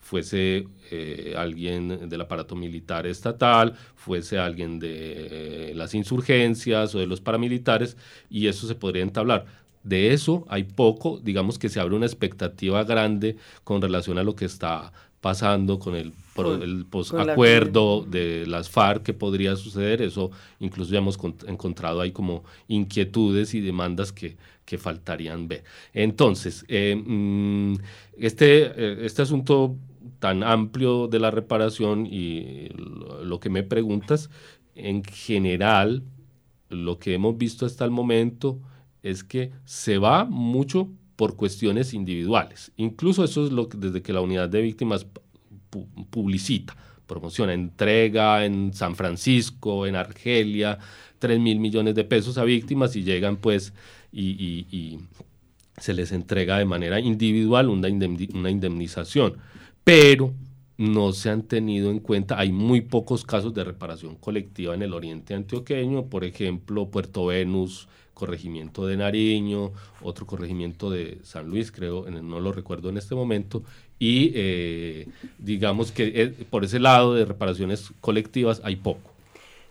fuese 0.08 0.68
eh, 0.90 1.34
alguien 1.38 2.08
del 2.08 2.22
aparato 2.22 2.56
militar 2.56 3.06
estatal, 3.06 3.74
fuese 3.96 4.40
alguien 4.40 4.80
de 4.80 5.74
las 5.76 5.94
insurgencias 5.94 6.96
o 6.96 7.00
de 7.00 7.08
los 7.08 7.20
paramilitares, 7.20 7.98
y 8.30 8.48
eso 8.48 8.68
se 8.68 8.76
podría 8.76 9.04
entablar. 9.04 9.46
De 9.84 10.14
eso 10.14 10.46
hay 10.48 10.64
poco, 10.64 11.20
digamos 11.22 11.60
que 11.60 11.68
se 11.68 11.82
abre 11.82 11.96
una 11.96 12.06
expectativa 12.06 12.86
grande 12.86 13.36
con 13.66 13.82
relación 13.82 14.18
a 14.18 14.24
lo 14.24 14.34
que 14.34 14.46
está 14.46 14.94
pasando 15.20 15.78
con 15.78 15.94
el, 15.96 16.14
el 16.38 16.86
posacuerdo 16.86 18.06
de 18.08 18.46
las 18.48 18.70
FARC 18.70 19.04
que 19.04 19.14
podría 19.14 19.56
suceder. 19.56 20.02
Eso 20.02 20.32
incluso 20.60 20.92
ya 20.92 21.00
hemos 21.00 21.18
encontrado 21.48 22.02
ahí 22.02 22.12
como 22.12 22.44
inquietudes 22.68 23.54
y 23.54 23.62
demandas 23.62 24.12
que, 24.12 24.38
que 24.66 24.78
faltarían 24.78 25.48
ver. 25.48 25.64
Entonces, 25.94 26.66
eh, 26.68 26.96
mm, 26.96 27.76
este, 28.18 28.66
eh, 28.76 28.98
este 29.06 29.22
asunto 29.22 29.76
tan 30.20 30.44
amplio 30.44 31.08
de 31.08 31.20
la 31.20 31.32
reparación 31.32 32.06
y 32.06 32.70
lo 33.24 33.40
que 33.40 33.50
me 33.50 33.64
preguntas, 33.64 34.30
en 34.76 35.04
general, 35.04 36.04
lo 36.70 37.00
que 37.00 37.14
hemos 37.14 37.38
visto 37.38 37.66
hasta 37.66 37.86
el 37.86 37.92
momento 37.92 38.60
es 39.04 39.24
que 39.24 39.52
se 39.66 39.98
va 39.98 40.26
mucho 40.26 40.90
por 41.16 41.36
cuestiones 41.36 41.94
individuales. 41.94 42.72
Incluso 42.78 43.24
eso 43.24 43.46
es 43.46 43.52
lo 43.52 43.70
que 43.70 43.78
desde 43.78 44.02
que 44.02 44.14
la 44.14 44.22
unidad 44.22 44.50
de 44.50 44.62
víctimas 44.62 45.08
publicita, 46.10 46.76
promociona, 47.06 47.54
entrega 47.54 48.46
en 48.46 48.74
San 48.74 48.96
Francisco, 48.96 49.86
en 49.86 49.96
Argelia, 49.96 50.80
3 51.20 51.40
mil 51.40 51.60
millones 51.60 51.96
de 51.96 52.04
pesos 52.04 52.38
a 52.38 52.44
víctimas 52.44 52.96
y 52.96 53.04
llegan 53.04 53.38
pues 53.38 53.74
y, 54.12 55.00
se 55.78 55.94
les 55.94 56.12
entrega 56.12 56.58
de 56.58 56.66
manera 56.66 57.00
individual 57.00 57.70
una, 57.70 57.88
indemnización. 57.88 59.38
Pero 59.84 60.34
no 60.78 61.14
se 61.14 61.30
han 61.30 61.44
tenido 61.44 61.92
en 61.92 62.00
cuenta. 62.00 62.40
Hay 62.40 62.52
muy 62.52 62.82
pocos 62.82 63.24
casos 63.24 63.54
de 63.54 63.64
reparación 63.64 64.16
colectiva 64.16 64.74
en 64.74 64.82
el 64.82 64.94
oriente 64.94 65.36
antioqueño, 65.36 66.08
por 66.08 66.24
ejemplo, 66.24 66.90
Puerto 66.90 67.28
Venus, 67.28 67.88
corregimiento 68.18 68.88
de 68.88 68.98
Nariño, 68.98 69.74
otro 70.02 70.26
corregimiento 70.26 70.90
de 70.90 71.20
San 71.22 71.48
Luis, 71.48 71.72
creo, 71.72 72.10
no 72.10 72.40
lo 72.40 72.52
recuerdo 72.52 72.90
en 72.90 72.98
este 72.98 73.14
momento, 73.14 73.64
y 74.00 74.32
eh, 74.34 75.08
digamos 75.38 75.92
que 75.92 76.12
eh, 76.16 76.28
por 76.50 76.66
ese 76.66 76.80
lado 76.80 77.14
de 77.14 77.26
reparaciones 77.26 77.92
colectivas 78.02 78.60
hay 78.64 78.78
poco. 78.78 79.12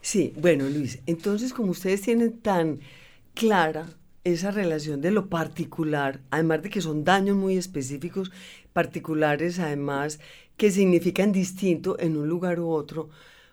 Sí, 0.00 0.32
bueno 0.36 0.68
Luis, 0.68 1.00
entonces 1.06 1.52
como 1.52 1.72
ustedes 1.72 2.02
tienen 2.02 2.38
tan 2.38 2.78
clara 3.34 3.86
esa 4.22 4.52
relación 4.52 5.00
de 5.00 5.10
lo 5.10 5.26
particular, 5.28 6.20
además 6.30 6.62
de 6.62 6.70
que 6.70 6.80
son 6.80 7.02
daños 7.02 7.36
muy 7.36 7.56
específicos, 7.56 8.30
particulares 8.72 9.58
además, 9.58 10.20
que 10.56 10.70
significan 10.70 11.32
distinto 11.32 11.98
en 11.98 12.16
un 12.16 12.28
lugar 12.28 12.60
u 12.60 12.70
otro, 12.70 13.08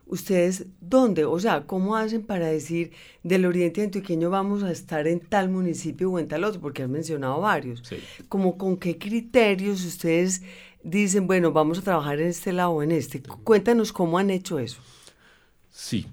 ¿Ustedes 0.05 0.67
dónde? 0.81 1.25
O 1.25 1.39
sea, 1.39 1.65
¿cómo 1.65 1.95
hacen 1.95 2.24
para 2.24 2.48
decir 2.48 2.91
del 3.24 3.45
oriente 3.45 3.81
antioqueño 3.81 4.29
vamos 4.29 4.62
a 4.63 4.72
estar 4.72 5.07
en 5.07 5.19
tal 5.19 5.50
municipio 5.50 6.12
o 6.12 6.19
en 6.19 6.27
tal 6.27 6.43
otro? 6.43 6.62
Porque 6.62 6.83
has 6.83 6.89
mencionado 6.89 7.39
varios. 7.39 7.81
Como 8.29 8.57
con 8.57 8.77
qué 8.77 8.98
criterios 8.98 9.83
ustedes 9.86 10.43
dicen, 10.83 11.25
bueno, 11.25 11.51
vamos 11.51 11.79
a 11.79 11.81
trabajar 11.81 12.19
en 12.19 12.27
este 12.27 12.51
lado 12.53 12.72
o 12.72 12.83
en 12.83 12.91
este. 12.91 13.22
Cuéntanos 13.43 13.93
cómo 13.93 14.17
han 14.17 14.29
hecho 14.29 14.60
eso. 14.60 14.81
Sí, 15.72 16.05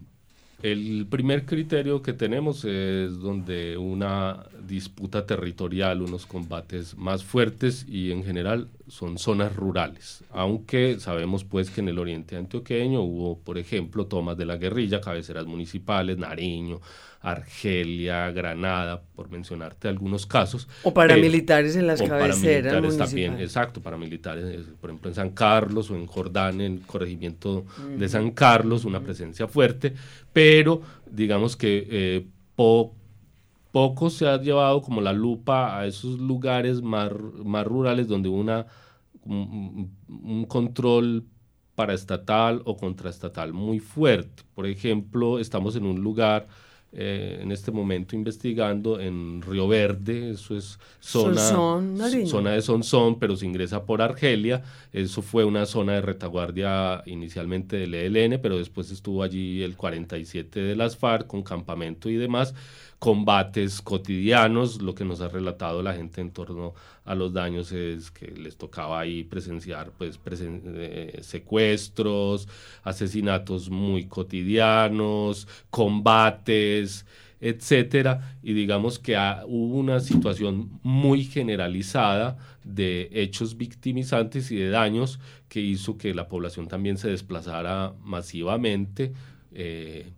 el 0.63 1.07
primer 1.09 1.47
criterio 1.47 2.03
que 2.03 2.13
tenemos 2.13 2.65
es 2.65 3.19
donde 3.19 3.79
una 3.79 4.45
disputa 4.67 5.25
territorial, 5.25 6.03
unos 6.03 6.27
combates 6.27 6.97
más 6.99 7.25
fuertes 7.25 7.87
y 7.89 8.13
en 8.13 8.25
general 8.25 8.69
son 8.91 9.19
zonas 9.19 9.55
rurales, 9.55 10.25
aunque 10.31 10.99
sabemos 10.99 11.45
pues 11.45 11.71
que 11.71 11.81
en 11.81 11.89
el 11.89 11.99
oriente 11.99 12.37
antioqueño 12.37 13.01
hubo, 13.01 13.39
por 13.39 13.57
ejemplo, 13.57 14.07
tomas 14.07 14.37
de 14.37 14.45
la 14.45 14.57
guerrilla, 14.57 15.01
cabeceras 15.01 15.47
municipales, 15.47 16.19
Nariño, 16.19 16.81
Argelia, 17.21 18.31
Granada, 18.31 19.03
por 19.15 19.31
mencionarte 19.31 19.89
algunos 19.89 20.27
casos. 20.27 20.69
O 20.83 20.93
paramilitares 20.93 21.77
en 21.77 21.87
las 21.87 22.01
cabeceras 22.01 22.39
paramilitares 22.39 22.97
también, 22.99 23.41
exacto, 23.41 23.81
paramilitares, 23.81 24.67
por 24.81 24.91
ejemplo 24.91 25.11
en 25.11 25.15
San 25.15 25.31
Carlos 25.31 25.91
o 25.91 25.97
en 25.97 26.07
Jordán, 26.07 26.61
en 26.61 26.75
el 26.75 26.81
corregimiento 26.81 27.65
de 27.97 28.09
San 28.09 28.33
Carlos, 28.33 28.85
una 28.85 29.01
presencia 29.01 29.47
fuerte, 29.47 29.95
pero 30.33 30.83
digamos 31.11 31.57
que 31.57 31.87
eh, 31.91 32.27
poco 32.57 33.00
se 34.11 34.27
ha 34.27 34.41
llevado 34.41 34.83
como 34.83 35.01
la 35.01 35.13
lupa 35.13 35.79
a 35.79 35.87
esos 35.87 36.19
lugares 36.19 36.83
más, 36.83 37.13
más 37.45 37.67
rurales 37.67 38.09
donde 38.09 38.29
una, 38.29 38.67
un, 39.25 39.97
un 40.09 40.45
control 40.47 41.25
paraestatal 41.75 42.63
o 42.65 42.77
contraestatal 42.77 43.53
muy 43.53 43.79
fuerte. 43.79 44.43
Por 44.55 44.67
ejemplo, 44.67 45.39
estamos 45.39 45.77
en 45.77 45.87
un 45.87 46.01
lugar 46.01 46.47
eh, 46.93 47.39
en 47.41 47.53
este 47.53 47.71
momento 47.71 48.17
investigando 48.17 48.99
en 48.99 49.43
Río 49.43 49.69
Verde, 49.69 50.31
eso 50.31 50.57
es 50.57 50.77
zona, 50.99 51.41
zona 52.27 52.51
de 52.51 52.63
Sonsón, 52.63 53.21
pero 53.21 53.37
se 53.37 53.47
ingresa 53.47 53.85
por 53.87 54.03
Argelia. 54.03 54.65
Eso 54.93 55.23
fue 55.23 55.45
una 55.45 55.67
zona 55.67 55.93
de 55.93 56.01
retaguardia 56.01 57.03
inicialmente 57.07 57.77
del 57.77 57.95
ELN, 57.95 58.41
pero 58.43 58.59
después 58.59 58.91
estuvo 58.91 59.23
allí 59.23 59.63
el 59.63 59.77
47 59.77 60.59
de 60.61 60.75
las 60.75 60.97
FARC 60.97 61.29
con 61.29 61.45
campamento 61.45 62.11
y 62.11 62.17
demás 62.17 62.55
combates 63.01 63.81
cotidianos, 63.81 64.83
lo 64.83 64.95
que 64.95 65.07
nos 65.07 65.23
ha 65.23 65.29
relatado 65.29 65.83
la 65.83 65.95
gente 65.95 66.21
en 66.21 66.31
torno 66.31 66.75
a 67.07 67.15
los 67.15 67.33
daños 67.33 67.73
es 67.73 68.11
que 68.11 68.27
les 68.27 68.59
tocaba 68.59 69.01
ahí 69.01 69.25
presenciar 69.25 69.91
pues 69.97 70.21
eh, 70.27 71.19
secuestros, 71.23 72.47
asesinatos 72.85 73.71
muy 73.71 74.05
cotidianos, 74.05 75.49
combates, 75.71 77.07
etcétera, 77.41 78.37
y 78.43 78.53
digamos 78.53 78.99
que 78.99 79.17
hubo 79.47 79.79
una 79.79 80.01
situación 80.01 80.79
muy 80.83 81.25
generalizada 81.25 82.37
de 82.65 83.09
hechos 83.13 83.57
victimizantes 83.57 84.51
y 84.51 84.57
de 84.57 84.69
daños 84.69 85.21
que 85.49 85.61
hizo 85.61 85.97
que 85.97 86.13
la 86.15 86.29
población 86.29 86.69
también 86.69 86.99
se 86.99 87.09
desplazara 87.09 87.95
masivamente. 88.03 89.15
Eh, 89.53 90.13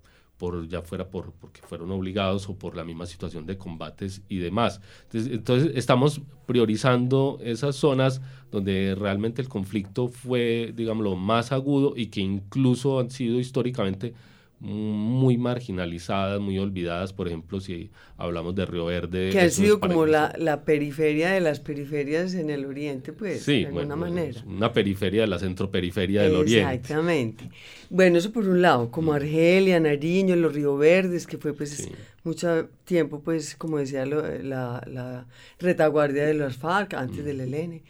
ya 0.69 0.83
fuera 0.83 1.09
por 1.09 1.33
porque 1.33 1.61
fueron 1.63 1.91
obligados 1.91 2.49
o 2.49 2.57
por 2.57 2.77
la 2.77 2.85
misma 2.85 3.07
situación 3.07 3.47
de 3.47 3.57
combates 3.59 4.23
y 4.29 4.39
demás. 4.39 4.81
Entonces, 5.05 5.33
entonces, 5.33 5.73
estamos 5.75 6.21
priorizando 6.47 7.39
esas 7.43 7.77
zonas 7.77 8.21
donde 8.51 8.95
realmente 8.99 9.41
el 9.41 9.49
conflicto 9.49 10.09
fue, 10.09 10.73
digámoslo, 10.75 11.17
más 11.17 11.53
agudo 11.53 11.95
y 11.97 12.07
que 12.07 12.21
incluso 12.21 13.01
han 13.01 13.11
sido 13.11 13.39
históricamente 13.39 14.15
muy 14.63 15.39
marginalizadas, 15.39 16.41
muy 16.41 16.57
olvidadas, 16.57 17.13
por 17.13 17.27
ejemplo, 17.27 17.61
si 17.61 17.91
hablamos 18.17 18.55
de 18.55 18.65
Río 18.65 18.85
Verde. 18.85 19.31
Que 19.31 19.41
ha 19.41 19.51
sido 19.51 19.81
como 19.81 20.07
la, 20.07 20.33
la, 20.39 20.65
periferia 20.65 21.31
de 21.31 21.41
las 21.41 21.59
periferias 21.59 22.35
en 22.35 22.49
el 22.49 22.65
oriente, 22.65 23.13
pues, 23.13 23.45
de 23.45 23.67
alguna 23.67 23.97
manera. 23.97 24.41
Una 24.47 24.73
periferia 24.73 25.23
de 25.23 25.27
la 25.27 25.41
centroperiferia 25.41 26.23
del 26.23 26.37
oriente. 26.37 26.75
Exactamente. 26.75 27.51
Bueno, 27.91 28.19
eso 28.19 28.33
por 28.33 28.47
un 28.47 28.63
lado, 28.63 28.89
como 28.93 29.13
Argelia, 29.13 29.81
Nariño, 29.81 30.37
los 30.37 30.55
Río 30.55 30.77
Verdes, 30.77 31.27
que 31.27 31.39
fue 31.39 31.55
pues 31.55 31.89
mucho 32.23 32.69
tiempo, 32.85 33.21
pues, 33.21 33.57
como 33.57 33.79
decía, 33.79 34.07
la, 34.07 34.81
la, 34.87 35.27
retaguardia 35.59 36.25
de 36.25 36.35
las 36.35 36.57
FARC 36.57 36.95
antes 36.95 37.25
del 37.25 37.41
ELN. 37.41 37.83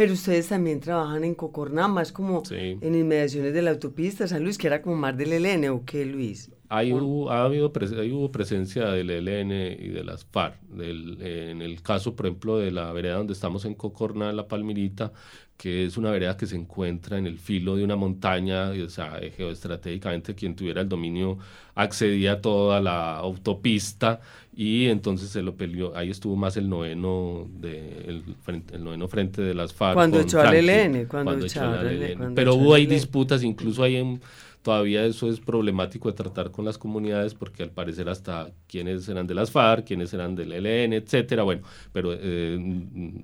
Pero 0.00 0.14
ustedes 0.14 0.48
también 0.48 0.80
trabajan 0.80 1.24
en 1.24 1.34
Cocorná, 1.34 1.86
más 1.86 2.10
como 2.10 2.42
en 2.50 2.94
inmediaciones 2.94 3.52
de 3.52 3.60
la 3.60 3.72
autopista 3.72 4.26
San 4.26 4.42
Luis, 4.42 4.56
que 4.56 4.66
era 4.66 4.80
como 4.80 4.96
Mar 4.96 5.14
del 5.14 5.30
ELN, 5.34 5.68
¿o 5.68 5.84
qué, 5.84 6.06
Luis? 6.06 6.50
Hay 6.70 6.94
hubo, 6.94 7.30
ha 7.30 7.44
habido 7.44 7.66
hubo 7.66 8.32
presencia 8.32 8.86
del 8.92 9.10
ELN 9.10 9.52
y 9.52 9.88
de 9.88 10.02
las 10.02 10.24
FARC. 10.24 10.58
Del, 10.62 11.20
en 11.20 11.60
el 11.60 11.82
caso, 11.82 12.16
por 12.16 12.24
ejemplo, 12.24 12.56
de 12.56 12.70
la 12.70 12.90
vereda 12.94 13.16
donde 13.16 13.34
estamos 13.34 13.66
en 13.66 13.74
Cocorná, 13.74 14.32
La 14.32 14.48
Palmirita, 14.48 15.12
que 15.60 15.84
es 15.84 15.98
una 15.98 16.10
vereda 16.10 16.38
que 16.38 16.46
se 16.46 16.56
encuentra 16.56 17.18
en 17.18 17.26
el 17.26 17.38
filo 17.38 17.76
de 17.76 17.84
una 17.84 17.94
montaña, 17.94 18.70
o 18.70 18.88
sea, 18.88 19.20
geoestratégicamente 19.36 20.34
quien 20.34 20.56
tuviera 20.56 20.80
el 20.80 20.88
dominio 20.88 21.36
accedía 21.74 22.32
a 22.32 22.40
toda 22.40 22.80
la 22.80 23.16
autopista 23.16 24.20
y 24.56 24.86
entonces 24.86 25.28
se 25.28 25.42
lo 25.42 25.56
peleó, 25.56 25.94
ahí 25.94 26.08
estuvo 26.08 26.34
más 26.34 26.56
el 26.56 26.66
noveno, 26.66 27.46
de, 27.60 28.06
el, 28.08 28.24
el 28.72 28.84
noveno 28.84 29.06
frente 29.06 29.42
de 29.42 29.52
las 29.52 29.74
FARC. 29.74 29.94
Cuando 29.94 30.20
echó 30.20 30.40
al 30.40 30.54
ELN, 30.54 31.04
cuando, 31.06 31.44
echó 31.44 31.60
al 31.60 31.86
ELN. 31.88 32.34
Pero 32.34 32.54
hubo 32.54 32.72
ahí 32.72 32.86
disputas, 32.86 33.42
incluso 33.42 33.82
ahí 33.82 33.96
en 33.96 34.22
Todavía 34.62 35.06
eso 35.06 35.30
es 35.30 35.40
problemático 35.40 36.10
de 36.10 36.14
tratar 36.14 36.50
con 36.50 36.66
las 36.66 36.76
comunidades 36.76 37.34
porque 37.34 37.62
al 37.62 37.70
parecer 37.70 38.08
hasta 38.10 38.52
quiénes 38.66 39.08
eran 39.08 39.26
de 39.26 39.34
las 39.34 39.50
FARC, 39.50 39.86
quiénes 39.86 40.12
eran 40.12 40.34
del 40.34 40.52
ELN, 40.52 40.92
etcétera. 40.92 41.44
Bueno, 41.44 41.62
pero 41.92 42.12
eh, 42.12 42.58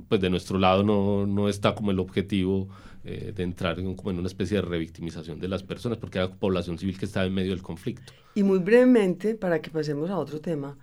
pues 0.09 0.20
de 0.20 0.31
nuestro 0.31 0.59
lado 0.59 0.83
no, 0.83 1.27
no 1.27 1.49
está 1.49 1.75
como 1.75 1.90
el 1.90 1.99
objetivo 1.99 2.68
eh, 3.05 3.33
de 3.37 3.42
entrar 3.42 3.79
en, 3.79 3.94
como 3.94 4.11
en 4.11 4.18
una 4.18 4.29
especie 4.29 4.57
de 4.57 4.62
revictimización 4.62 5.38
de 5.38 5.46
las 5.46 5.62
personas 5.62 5.99
porque 5.99 6.18
hay 6.18 6.29
población 6.29 6.79
civil 6.79 6.99
que 6.99 7.05
está 7.05 7.25
en 7.25 7.35
medio 7.35 7.51
del 7.51 7.62
conflicto. 7.62 8.12
Y 8.35 8.42
muy 8.42 8.59
brevemente, 8.59 9.35
para 9.35 9.61
que 9.61 9.70
pasemos 9.70 10.11
a 10.11 10.18
otro 10.18 10.40
tema, 10.40 10.77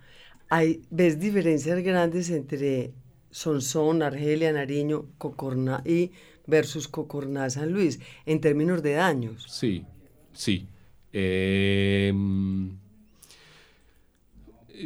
hay, 0.48 0.82
¿ves 0.88 1.18
diferencias 1.18 1.82
grandes 1.82 2.30
entre 2.30 2.94
Sonsón, 3.30 4.02
Argelia, 4.02 4.52
Nariño, 4.52 5.06
Cocorná 5.18 5.82
y 5.84 6.12
versus 6.46 6.88
Cocorná 6.88 7.50
San 7.50 7.72
Luis 7.72 8.00
en 8.24 8.40
términos 8.40 8.82
de 8.82 8.92
daños? 8.92 9.44
Sí, 9.48 9.84
Sí. 10.34 10.66
Em, 11.12 12.76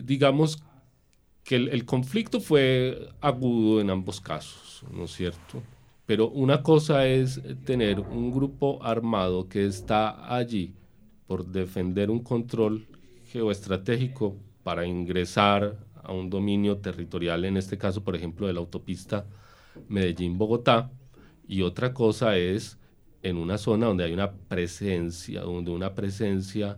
digamos 0.03 0.63
que 1.43 1.57
el, 1.57 1.85
conflicto 1.87 2.41
fue 2.41 3.09
agudo 3.21 3.81
en 3.81 3.89
ambos 3.91 4.21
casos, 4.21 4.85
¿no 4.93 5.05
es 5.05 5.13
cierto? 5.13 5.63
Pero 6.05 6.29
una 6.29 6.63
cosa 6.63 7.07
es 7.07 7.41
tener 7.65 8.01
un 8.01 8.31
grupo 8.31 8.83
armado 8.83 9.49
que 9.49 9.65
está 9.65 10.35
allí 10.35 10.75
por 11.27 11.47
defender 11.47 12.11
un 12.11 12.23
control 12.23 12.87
geoestratégico 13.27 14.37
para 14.63 14.87
ingresar 14.87 15.79
a 16.03 16.13
un 16.13 16.29
dominio 16.29 16.77
territorial, 16.79 17.45
en 17.47 17.57
este 17.57 17.79
caso, 17.79 18.05
por 18.05 18.15
ejemplo, 18.15 18.47
de 18.47 18.53
la 18.53 18.61
autopista 18.61 19.27
Medellín-Bogotá, 19.89 20.91
y 21.47 21.63
otra 21.63 21.95
cosa 21.95 22.37
es 22.37 22.79
en 23.29 23.37
una 23.37 23.59
zona 23.59 23.87
donde 23.87 24.05
hay 24.05 24.12
una 24.12 24.33
presencia, 24.33 25.43
donde 25.43 25.71
una 25.71 25.95
presencia 25.95 26.77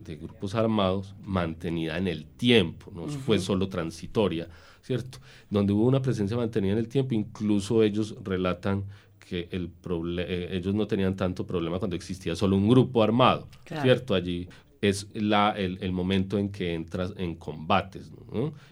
de 0.00 0.16
grupos 0.16 0.54
armados 0.54 1.14
mantenida 1.24 1.98
en 1.98 2.08
el 2.08 2.24
tiempo, 2.24 2.90
no 2.94 3.06
fue 3.08 3.38
solo 3.38 3.68
transitoria, 3.68 4.48
¿cierto? 4.82 5.18
Donde 5.50 5.72
hubo 5.72 5.86
una 5.86 6.00
presencia 6.00 6.36
mantenida 6.36 6.72
en 6.72 6.78
el 6.78 6.88
tiempo, 6.88 7.14
incluso 7.14 7.82
ellos 7.82 8.14
relatan 8.22 8.84
que 9.18 9.48
el 9.50 9.70
eh, 10.18 10.48
ellos 10.52 10.74
no 10.74 10.86
tenían 10.86 11.14
tanto 11.14 11.46
problema 11.46 11.78
cuando 11.78 11.96
existía 11.96 12.34
solo 12.34 12.56
un 12.56 12.68
grupo 12.68 13.02
armado, 13.02 13.48
¿cierto? 13.82 14.14
Allí 14.14 14.48
es 14.80 15.08
la, 15.12 15.50
el, 15.50 15.92
momento 15.92 16.38
en 16.38 16.50
que 16.50 16.72
entras 16.72 17.12
en 17.16 17.34
combates 17.34 18.10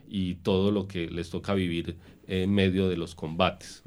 y 0.09 0.37
todo 0.37 0.71
lo 0.71 0.87
que 0.87 1.11
les 1.11 1.31
toca 1.31 1.53
vivir 1.53 1.97
en 2.27 2.53
medio 2.53 2.89
de 2.89 2.97
los 2.97 3.15
combates. 3.15 3.83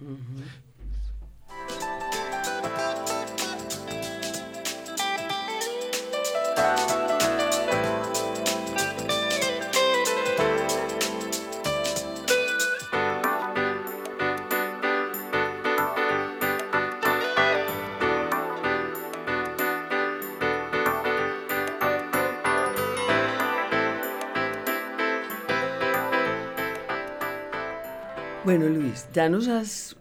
Bueno, 28.49 28.67
Luis, 28.67 29.07
ya 29.13 29.29
nos 29.29 29.47
has 29.47 29.95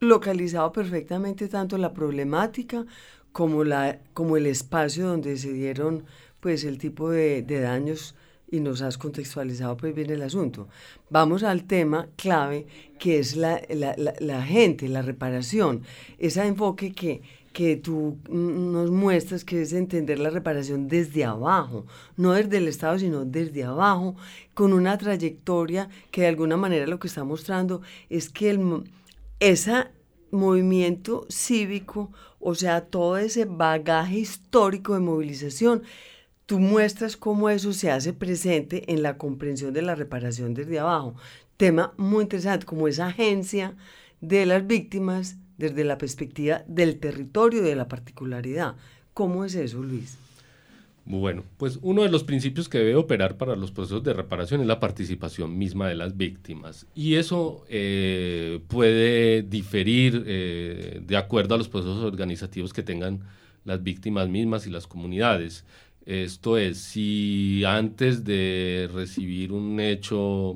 localizado 0.00 0.72
perfectamente 0.72 1.46
tanto 1.46 1.78
la 1.78 1.92
problemática 1.92 2.84
como, 3.30 3.62
la, 3.62 4.00
como 4.12 4.36
el 4.36 4.46
espacio 4.46 5.06
donde 5.06 5.36
se 5.36 5.52
dieron 5.52 6.04
pues 6.40 6.64
el 6.64 6.78
tipo 6.78 7.10
de, 7.10 7.42
daños 7.44 8.16
y 8.50 8.58
nos 8.58 8.82
has 8.82 8.98
contextualizado 8.98 9.76
pues 9.76 9.94
bien 9.94 10.10
el 10.10 10.22
asunto. 10.22 10.66
Vamos 11.10 11.44
al 11.44 11.62
tema 11.62 12.08
clave 12.16 12.66
que 12.98 13.20
es 13.20 13.36
la, 13.36 13.62
la, 13.70 14.42
gente, 14.42 14.88
la 14.88 15.02
reparación, 15.02 15.82
ese 16.18 16.44
enfoque 16.44 16.90
que, 16.90 17.22
que 17.52 17.76
tú 17.76 18.18
nos 18.28 18.90
muestras 18.90 19.44
que 19.44 19.62
es 19.62 19.72
entender 19.72 20.18
la 20.18 20.30
reparación 20.30 20.88
desde 20.88 21.24
abajo, 21.24 21.86
no 22.16 22.32
desde 22.32 22.56
el 22.56 22.68
Estado, 22.68 22.98
sino 22.98 23.24
desde 23.24 23.64
abajo, 23.64 24.16
con 24.54 24.72
una 24.72 24.98
trayectoria 24.98 25.88
que 26.10 26.22
de 26.22 26.28
alguna 26.28 26.56
manera 26.56 26.86
lo 26.86 26.98
que 26.98 27.08
está 27.08 27.24
mostrando 27.24 27.82
es 28.08 28.28
que 28.28 28.50
el, 28.50 28.84
ese 29.40 29.86
movimiento 30.30 31.26
cívico, 31.28 32.10
o 32.40 32.54
sea, 32.54 32.86
todo 32.86 33.18
ese 33.18 33.44
bagaje 33.44 34.18
histórico 34.18 34.94
de 34.94 35.00
movilización, 35.00 35.82
tú 36.46 36.58
muestras 36.58 37.16
cómo 37.16 37.50
eso 37.50 37.72
se 37.72 37.90
hace 37.90 38.12
presente 38.12 38.90
en 38.92 39.02
la 39.02 39.18
comprensión 39.18 39.72
de 39.72 39.82
la 39.82 39.94
reparación 39.94 40.54
desde 40.54 40.78
abajo. 40.78 41.14
Tema 41.56 41.92
muy 41.96 42.22
interesante, 42.22 42.66
como 42.66 42.88
esa 42.88 43.08
agencia 43.08 43.76
de 44.20 44.46
las 44.46 44.66
víctimas 44.66 45.36
desde 45.58 45.84
la 45.84 45.98
perspectiva 45.98 46.62
del 46.66 46.98
territorio, 46.98 47.62
de 47.62 47.76
la 47.76 47.88
particularidad. 47.88 48.74
¿Cómo 49.14 49.44
es 49.44 49.54
eso, 49.54 49.82
Luis? 49.82 50.18
Bueno, 51.04 51.42
pues 51.56 51.80
uno 51.82 52.02
de 52.02 52.10
los 52.10 52.22
principios 52.22 52.68
que 52.68 52.78
debe 52.78 52.94
operar 52.94 53.36
para 53.36 53.56
los 53.56 53.72
procesos 53.72 54.04
de 54.04 54.14
reparación 54.14 54.60
es 54.60 54.68
la 54.68 54.78
participación 54.78 55.58
misma 55.58 55.88
de 55.88 55.96
las 55.96 56.16
víctimas. 56.16 56.86
Y 56.94 57.14
eso 57.14 57.64
eh, 57.68 58.60
puede 58.68 59.42
diferir 59.42 60.22
eh, 60.26 61.00
de 61.04 61.16
acuerdo 61.16 61.56
a 61.56 61.58
los 61.58 61.68
procesos 61.68 62.04
organizativos 62.04 62.72
que 62.72 62.84
tengan 62.84 63.20
las 63.64 63.82
víctimas 63.82 64.28
mismas 64.28 64.66
y 64.66 64.70
las 64.70 64.86
comunidades. 64.86 65.64
Esto 66.06 66.56
es, 66.56 66.78
si 66.78 67.64
antes 67.64 68.24
de 68.24 68.88
recibir 68.92 69.52
un 69.52 69.80
hecho 69.80 70.54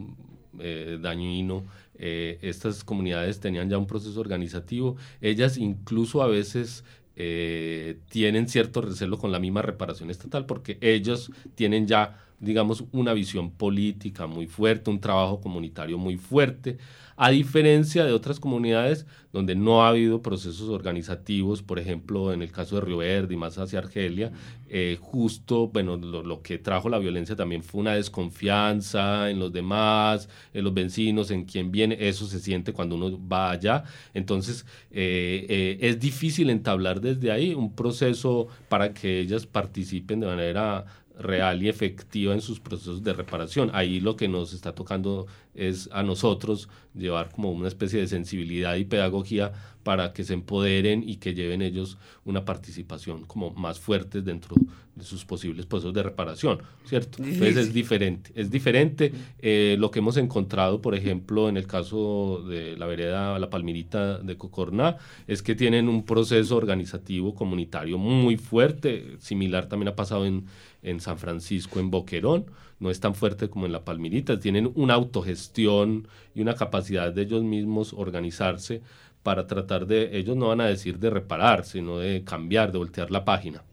eh, 0.60 0.98
dañino, 1.00 1.64
eh, 1.98 2.38
estas 2.42 2.84
comunidades 2.84 3.40
tenían 3.40 3.68
ya 3.68 3.78
un 3.78 3.86
proceso 3.86 4.20
organizativo, 4.20 4.96
ellas 5.20 5.56
incluso 5.56 6.22
a 6.22 6.26
veces 6.26 6.84
eh, 7.16 7.98
tienen 8.10 8.48
cierto 8.48 8.82
recelo 8.82 9.16
con 9.18 9.32
la 9.32 9.38
misma 9.38 9.62
reparación 9.62 10.10
estatal 10.10 10.44
porque 10.44 10.76
ellos 10.82 11.30
tienen 11.54 11.86
ya 11.86 12.25
digamos, 12.40 12.84
una 12.92 13.12
visión 13.12 13.50
política 13.50 14.26
muy 14.26 14.46
fuerte, 14.46 14.90
un 14.90 15.00
trabajo 15.00 15.40
comunitario 15.40 15.98
muy 15.98 16.16
fuerte, 16.16 16.78
a 17.16 17.30
diferencia 17.30 18.04
de 18.04 18.12
otras 18.12 18.38
comunidades 18.38 19.06
donde 19.32 19.54
no 19.54 19.82
ha 19.82 19.88
habido 19.88 20.20
procesos 20.20 20.68
organizativos, 20.68 21.62
por 21.62 21.78
ejemplo, 21.78 22.32
en 22.32 22.42
el 22.42 22.52
caso 22.52 22.76
de 22.76 22.82
Río 22.82 22.98
Verde 22.98 23.34
y 23.34 23.36
más 23.38 23.56
hacia 23.58 23.78
Argelia, 23.78 24.32
eh, 24.68 24.98
justo, 25.00 25.68
bueno, 25.68 25.96
lo, 25.96 26.42
que 26.42 26.58
trajo 26.58 26.88
la 26.88 26.98
violencia 26.98 27.34
también 27.34 27.62
fue 27.62 27.80
una 27.80 27.94
desconfianza 27.94 29.30
en 29.30 29.38
los 29.38 29.52
demás, 29.52 30.28
en 30.52 30.64
los 30.64 30.74
vecinos, 30.74 31.30
en 31.30 31.44
quien 31.44 31.70
viene, 31.70 31.96
eso 32.00 32.26
se 32.26 32.38
siente 32.38 32.72
cuando 32.74 32.96
uno 32.96 33.18
va 33.26 33.50
allá, 33.50 33.84
entonces 34.12 34.66
eh, 34.90 35.46
eh, 35.48 35.78
es 35.80 35.98
difícil 35.98 36.50
entablar 36.50 37.00
desde 37.00 37.30
ahí 37.30 37.54
un 37.54 37.74
proceso 37.74 38.48
para 38.68 38.92
que 38.92 39.20
ellas 39.20 39.46
participen 39.46 40.20
de 40.20 40.26
manera 40.26 40.84
real 41.18 41.62
y 41.62 41.68
efectiva 41.68 42.34
en 42.34 42.40
sus 42.40 42.60
procesos 42.60 43.02
de 43.02 43.12
reparación. 43.12 43.70
Ahí 43.72 44.00
lo 44.00 44.16
que 44.16 44.28
nos 44.28 44.52
está 44.52 44.74
tocando 44.74 45.26
es 45.56 45.88
a 45.92 46.02
nosotros 46.02 46.68
llevar 46.94 47.30
como 47.30 47.50
una 47.50 47.68
especie 47.68 48.00
de 48.00 48.06
sensibilidad 48.06 48.76
y 48.76 48.84
pedagogía 48.84 49.52
para 49.82 50.12
que 50.12 50.24
se 50.24 50.34
empoderen 50.34 51.08
y 51.08 51.16
que 51.16 51.34
lleven 51.34 51.62
ellos 51.62 51.98
una 52.24 52.44
participación 52.44 53.24
como 53.24 53.50
más 53.50 53.78
fuerte 53.78 54.20
dentro 54.20 54.56
de 54.96 55.04
sus 55.04 55.24
posibles 55.24 55.66
procesos 55.66 55.94
de 55.94 56.02
reparación, 56.02 56.58
¿cierto? 56.86 57.22
Entonces 57.22 57.56
es 57.56 57.72
diferente, 57.74 58.32
es 58.34 58.50
diferente. 58.50 59.12
Eh, 59.40 59.76
lo 59.78 59.90
que 59.90 59.98
hemos 59.98 60.16
encontrado, 60.16 60.80
por 60.80 60.94
ejemplo, 60.94 61.48
en 61.48 61.58
el 61.58 61.66
caso 61.66 62.42
de 62.48 62.76
la 62.76 62.86
vereda 62.86 63.38
La 63.38 63.50
Palmirita 63.50 64.18
de 64.18 64.36
Cocorná, 64.36 64.96
es 65.28 65.42
que 65.42 65.54
tienen 65.54 65.88
un 65.88 66.04
proceso 66.04 66.56
organizativo 66.56 67.34
comunitario 67.34 67.98
muy 67.98 68.38
fuerte, 68.38 69.16
similar 69.18 69.68
también 69.68 69.88
ha 69.88 69.96
pasado 69.96 70.24
en, 70.26 70.46
en 70.82 70.98
San 70.98 71.18
Francisco, 71.18 71.78
en 71.78 71.90
Boquerón, 71.90 72.46
no 72.78 72.90
es 72.90 73.00
tan 73.00 73.14
fuerte 73.14 73.48
como 73.48 73.66
en 73.66 73.72
La 73.72 73.84
Palmirita, 73.84 74.38
tienen 74.38 74.70
una 74.74 74.94
autogestión 74.94 76.08
y 76.34 76.42
una 76.42 76.54
capacidad 76.54 77.12
de 77.12 77.22
ellos 77.22 77.42
mismos 77.42 77.92
organizarse 77.92 78.82
para 79.22 79.46
tratar 79.46 79.86
de, 79.86 80.16
ellos 80.16 80.36
no 80.36 80.48
van 80.48 80.60
a 80.60 80.66
decir 80.66 80.98
de 80.98 81.10
reparar, 81.10 81.64
sino 81.64 81.98
de 81.98 82.22
cambiar, 82.22 82.70
de 82.70 82.78
voltear 82.78 83.10
la 83.10 83.24
página. 83.24 83.64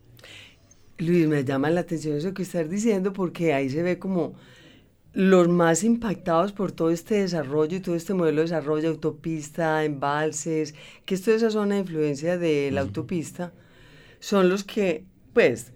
Luis, 0.97 1.27
me 1.27 1.43
llama 1.43 1.69
la 1.69 1.81
atención 1.81 2.17
eso 2.17 2.33
que 2.33 2.43
estás 2.43 2.69
diciendo 2.69 3.13
porque 3.13 3.53
ahí 3.53 3.69
se 3.69 3.83
ve 3.83 3.99
como 3.99 4.35
los 5.13 5.47
más 5.47 5.83
impactados 5.83 6.53
por 6.53 6.71
todo 6.71 6.89
este 6.89 7.15
desarrollo 7.15 7.77
y 7.77 7.81
todo 7.81 7.95
este 7.95 8.13
modelo 8.13 8.37
de 8.37 8.43
desarrollo, 8.43 8.89
autopista, 8.89 9.83
embalses, 9.83 10.73
que 11.05 11.15
es 11.15 11.21
toda 11.21 11.37
esa 11.37 11.51
zona 11.51 11.75
de 11.75 11.81
influencia 11.81 12.37
de 12.37 12.71
la 12.71 12.81
autopista, 12.81 13.53
son 14.19 14.49
los 14.49 14.63
que, 14.63 15.05
pues, 15.33 15.72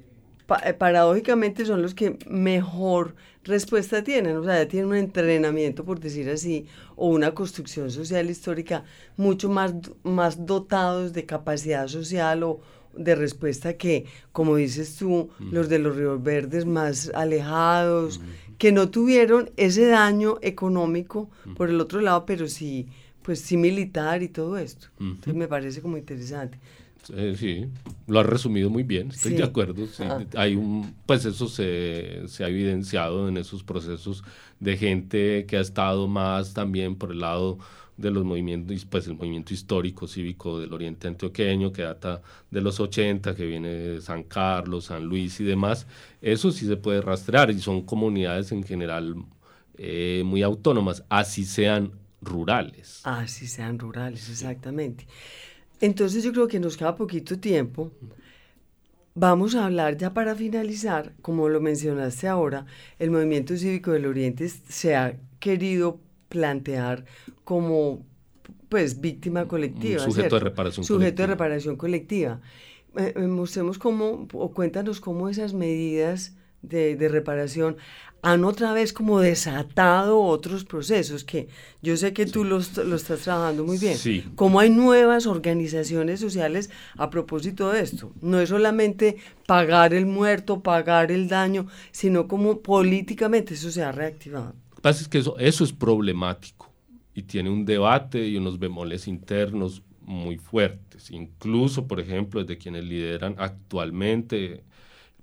eh, 0.63 0.73
paradójicamente 0.73 1.65
son 1.65 1.81
los 1.81 1.93
que 1.93 2.17
mejor 2.27 3.15
respuesta 3.43 4.03
tienen, 4.03 4.37
o 4.37 4.43
sea, 4.43 4.63
ya 4.63 4.67
tienen 4.67 4.89
un 4.89 4.95
entrenamiento, 4.95 5.85
por 5.85 5.99
decir 5.99 6.29
así, 6.29 6.65
o 6.95 7.07
una 7.09 7.33
construcción 7.33 7.89
social 7.91 8.29
histórica 8.29 8.83
mucho 9.15 9.49
más, 9.49 9.73
más 10.03 10.45
dotados 10.45 11.13
de 11.13 11.25
capacidad 11.25 11.87
social 11.87 12.43
o 12.43 12.61
de 12.93 13.15
respuesta 13.15 13.73
que, 13.77 14.05
como 14.31 14.55
dices 14.55 14.95
tú, 14.95 15.29
los 15.39 15.69
de 15.69 15.79
los 15.79 15.95
ríos 15.95 16.21
verdes 16.21 16.65
más 16.65 17.11
alejados, 17.13 18.19
que 18.57 18.71
no 18.71 18.89
tuvieron 18.89 19.51
ese 19.55 19.85
daño 19.85 20.37
económico 20.41 21.29
por 21.55 21.69
el 21.69 21.79
otro 21.79 22.01
lado, 22.01 22.25
pero 22.25 22.47
sí, 22.47 22.87
pues 23.21 23.39
sí 23.41 23.55
militar 23.55 24.23
y 24.23 24.29
todo 24.29 24.57
esto. 24.57 24.87
Entonces 24.99 25.35
me 25.35 25.47
parece 25.47 25.81
como 25.81 25.97
interesante. 25.97 26.59
Eh, 27.13 27.35
sí, 27.37 27.65
lo 28.07 28.19
has 28.19 28.25
resumido 28.25 28.69
muy 28.69 28.83
bien, 28.83 29.09
estoy 29.09 29.33
de 29.33 29.43
acuerdo. 29.43 29.87
Ah. 29.99 30.19
Hay 30.35 30.55
un, 30.55 30.95
pues 31.05 31.25
eso 31.25 31.47
se, 31.47 32.23
ha 32.39 32.47
evidenciado 32.47 33.27
en 33.27 33.37
esos 33.37 33.63
procesos 33.63 34.23
de 34.59 34.77
gente 34.77 35.45
que 35.45 35.57
ha 35.57 35.61
estado 35.61 36.07
más 36.07 36.53
también 36.53 36.95
por 36.95 37.11
el 37.11 37.19
lado 37.19 37.59
de 37.97 38.11
los 38.11 38.23
movimientos, 38.23 38.85
pues 38.85 39.07
el 39.07 39.15
movimiento 39.15 39.53
histórico 39.53 40.07
cívico 40.07 40.59
del 40.59 40.71
oriente 40.71 41.07
antioqueño 41.07 41.71
que 41.71 41.81
data 41.81 42.21
de 42.51 42.61
los 42.61 42.79
80, 42.79 43.35
que 43.35 43.45
viene 43.45 43.69
de 43.69 44.01
San 44.01 44.23
Carlos, 44.23 44.85
San 44.85 45.03
Luis 45.05 45.39
y 45.39 45.43
demás, 45.43 45.87
eso 46.21 46.51
sí 46.51 46.67
se 46.67 46.77
puede 46.77 47.01
rastrear 47.01 47.49
y 47.49 47.59
son 47.59 47.81
comunidades 47.81 48.51
en 48.51 48.63
general 48.63 49.15
eh, 49.77 50.21
muy 50.25 50.43
autónomas, 50.43 51.03
así 51.09 51.43
sean 51.43 51.91
rurales. 52.21 53.01
Así 53.03 53.47
sean 53.47 53.79
rurales, 53.79 54.29
exactamente. 54.29 55.07
Entonces 55.81 56.23
yo 56.23 56.31
creo 56.31 56.47
que 56.47 56.59
nos 56.59 56.77
queda 56.77 56.95
poquito 56.95 57.39
tiempo. 57.39 57.91
Vamos 59.15 59.55
a 59.55 59.65
hablar 59.65 59.97
ya 59.97 60.13
para 60.13 60.35
finalizar, 60.35 61.13
como 61.21 61.49
lo 61.49 61.59
mencionaste 61.59 62.27
ahora, 62.27 62.65
el 62.99 63.09
movimiento 63.09 63.57
cívico 63.57 63.91
del 63.91 64.05
Oriente 64.05 64.47
se 64.47 64.95
ha 64.95 65.17
querido 65.39 65.99
plantear 66.29 67.05
como 67.43 68.05
pues 68.69 68.99
víctima 68.99 69.47
colectiva. 69.47 70.03
sujeto 70.03 70.35
de 70.35 70.41
reparación 70.41 70.83
sujeto 70.83 71.23
de 71.23 71.27
reparación 71.27 71.77
colectiva. 71.77 72.41
Eh, 72.97 73.13
eh, 73.15 73.27
mostremos 73.27 73.77
cómo, 73.77 74.27
o 74.33 74.51
cuéntanos 74.51 74.99
cómo 74.99 75.29
esas 75.29 75.53
medidas 75.53 76.35
de, 76.67 76.95
de 76.95 77.09
reparación 77.09 77.77
han 78.21 78.43
otra 78.43 78.73
vez 78.73 78.93
como 78.93 79.19
desatado 79.19 80.19
otros 80.19 80.63
procesos 80.65 81.23
que 81.23 81.47
yo 81.81 81.95
sé 81.97 82.13
que 82.13 82.25
tú 82.25 82.43
los, 82.43 82.77
estás 82.77 83.21
trabajando 83.21 83.63
muy 83.63 83.77
bien. 83.77 83.95
Sí. 83.95 84.25
Cómo 84.35 84.59
hay 84.59 84.69
nuevas 84.69 85.27
organizaciones 85.27 86.19
sociales 86.19 86.69
a 86.97 87.09
propósito 87.09 87.71
de 87.71 87.81
esto. 87.81 88.11
No 88.21 88.39
es 88.39 88.49
solamente 88.49 89.17
pagar 89.45 89.93
el 89.93 90.05
muerto, 90.05 90.61
pagar 90.61 91.11
el 91.11 91.27
daño, 91.27 91.67
sino 91.91 92.27
como 92.27 92.59
políticamente 92.59 93.53
eso 93.53 93.71
se 93.71 93.83
ha 93.83 93.91
reactivado. 93.91 94.55
Lo 94.69 94.75
que 94.75 94.81
pasa 94.81 95.01
es 95.01 95.07
que 95.07 95.19
eso, 95.19 95.37
eso 95.37 95.63
es 95.63 95.71
problemático 95.71 96.71
y 97.13 97.23
tiene 97.23 97.49
un 97.49 97.65
debate 97.65 98.27
y 98.27 98.37
unos 98.37 98.59
bemoles 98.59 99.07
internos 99.07 99.83
muy 100.01 100.37
fuertes. 100.37 101.11
Incluso, 101.11 101.87
por 101.87 101.99
ejemplo, 101.99 102.41
desde 102.41 102.57
quienes 102.57 102.85
lideran 102.85 103.35
actualmente 103.37 104.63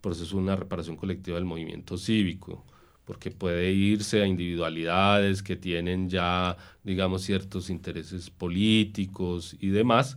proceso 0.05 0.37
de 0.37 0.43
una 0.43 0.57
reparación 0.57 0.97
colectiva 0.97 1.37
del 1.37 1.47
movimiento 1.47 1.97
cívico 1.97 2.65
porque 3.05 3.31
puede 3.31 3.73
irse 3.73 4.23
a 4.23 4.27
individualidades 4.27 5.43
que 5.43 5.57
tienen 5.57 6.09
ya, 6.09 6.57
digamos, 6.83 7.23
ciertos 7.23 7.71
intereses 7.71 8.31
políticos 8.31 9.57
y 9.61 9.69
demás. 9.69 10.17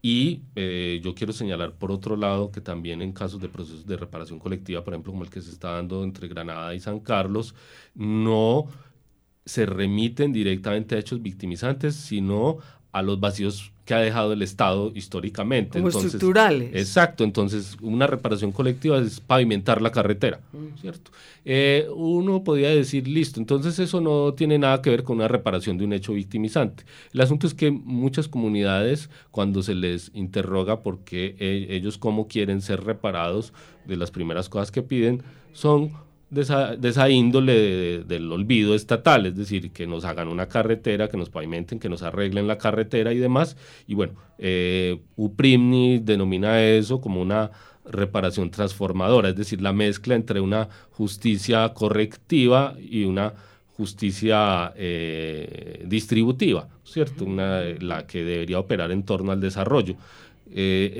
Y 0.00 0.42
eh, 0.54 1.00
yo 1.02 1.14
quiero 1.14 1.32
señalar, 1.32 1.72
por 1.74 1.90
otro 1.90 2.16
lado, 2.16 2.50
que 2.50 2.60
también 2.60 3.02
en 3.02 3.12
casos 3.12 3.40
de 3.40 3.48
procesos 3.48 3.86
de 3.86 3.96
reparación 3.96 4.38
colectiva, 4.38 4.84
por 4.84 4.94
ejemplo, 4.94 5.12
como 5.12 5.24
el 5.24 5.30
que 5.30 5.40
se 5.42 5.50
está 5.50 5.72
dando 5.72 6.04
entre 6.04 6.28
Granada 6.28 6.74
y 6.74 6.80
San 6.80 7.00
Carlos, 7.00 7.54
no 7.94 8.66
se 9.46 9.66
remiten 9.66 10.32
directamente 10.32 10.94
a 10.94 10.98
hechos 10.98 11.22
victimizantes, 11.22 11.94
sino 11.94 12.58
a 12.94 13.02
los 13.02 13.18
vacíos 13.18 13.72
que 13.84 13.92
ha 13.92 13.98
dejado 13.98 14.32
el 14.32 14.40
Estado 14.40 14.92
históricamente. 14.94 15.78
Como 15.78 15.90
estructurales. 15.90 16.74
Exacto, 16.74 17.24
entonces 17.24 17.76
una 17.82 18.06
reparación 18.06 18.52
colectiva 18.52 18.98
es 18.98 19.20
pavimentar 19.20 19.82
la 19.82 19.90
carretera, 19.90 20.40
mm. 20.52 20.80
¿cierto? 20.80 21.10
Eh, 21.44 21.86
uno 21.94 22.44
podría 22.44 22.70
decir, 22.70 23.06
listo, 23.06 23.40
entonces 23.40 23.78
eso 23.78 24.00
no 24.00 24.32
tiene 24.32 24.58
nada 24.58 24.80
que 24.80 24.90
ver 24.90 25.02
con 25.02 25.16
una 25.16 25.28
reparación 25.28 25.76
de 25.76 25.84
un 25.84 25.92
hecho 25.92 26.14
victimizante. 26.14 26.84
El 27.12 27.20
asunto 27.20 27.46
es 27.46 27.52
que 27.52 27.70
muchas 27.70 28.28
comunidades, 28.28 29.10
cuando 29.30 29.62
se 29.62 29.74
les 29.74 30.10
interroga 30.14 30.80
por 30.80 31.00
qué 31.00 31.36
eh, 31.38 31.66
ellos 31.70 31.98
cómo 31.98 32.28
quieren 32.28 32.62
ser 32.62 32.84
reparados, 32.84 33.52
de 33.84 33.96
las 33.96 34.10
primeras 34.10 34.48
cosas 34.48 34.70
que 34.70 34.82
piden 34.82 35.22
son 35.52 35.92
de 36.34 36.88
esa, 36.88 37.08
índole 37.08 38.04
del 38.04 38.30
olvido 38.30 38.74
estatal, 38.74 39.26
es 39.26 39.36
decir, 39.36 39.70
que 39.70 39.86
nos 39.86 40.04
hagan 40.04 40.28
una 40.28 40.48
carretera, 40.48 41.08
que 41.08 41.16
nos 41.16 41.30
pavimenten, 41.30 41.78
que 41.78 41.88
nos 41.88 42.02
arreglen 42.02 42.46
la 42.46 42.58
carretera 42.58 43.12
y 43.12 43.18
demás. 43.18 43.56
Y 43.86 43.94
bueno, 43.94 44.14
eh, 44.38 45.00
UPRIMNI 45.16 46.00
denomina 46.00 46.62
eso 46.62 47.00
como 47.00 47.22
una 47.22 47.50
reparación 47.84 48.50
transformadora, 48.50 49.28
es 49.28 49.36
decir, 49.36 49.60
la 49.60 49.72
mezcla 49.72 50.14
entre 50.14 50.40
una 50.40 50.68
justicia 50.90 51.72
correctiva 51.74 52.74
y 52.78 53.04
una 53.04 53.34
justicia 53.76 54.72
eh, 54.76 55.84
distributiva, 55.86 56.68
¿cierto? 56.84 57.24
Una, 57.24 57.62
la 57.80 58.06
que 58.06 58.24
debería 58.24 58.58
operar 58.58 58.90
en 58.92 59.02
torno 59.04 59.32
al 59.32 59.40
desarrollo. 59.40 59.96
Eh, 60.50 60.94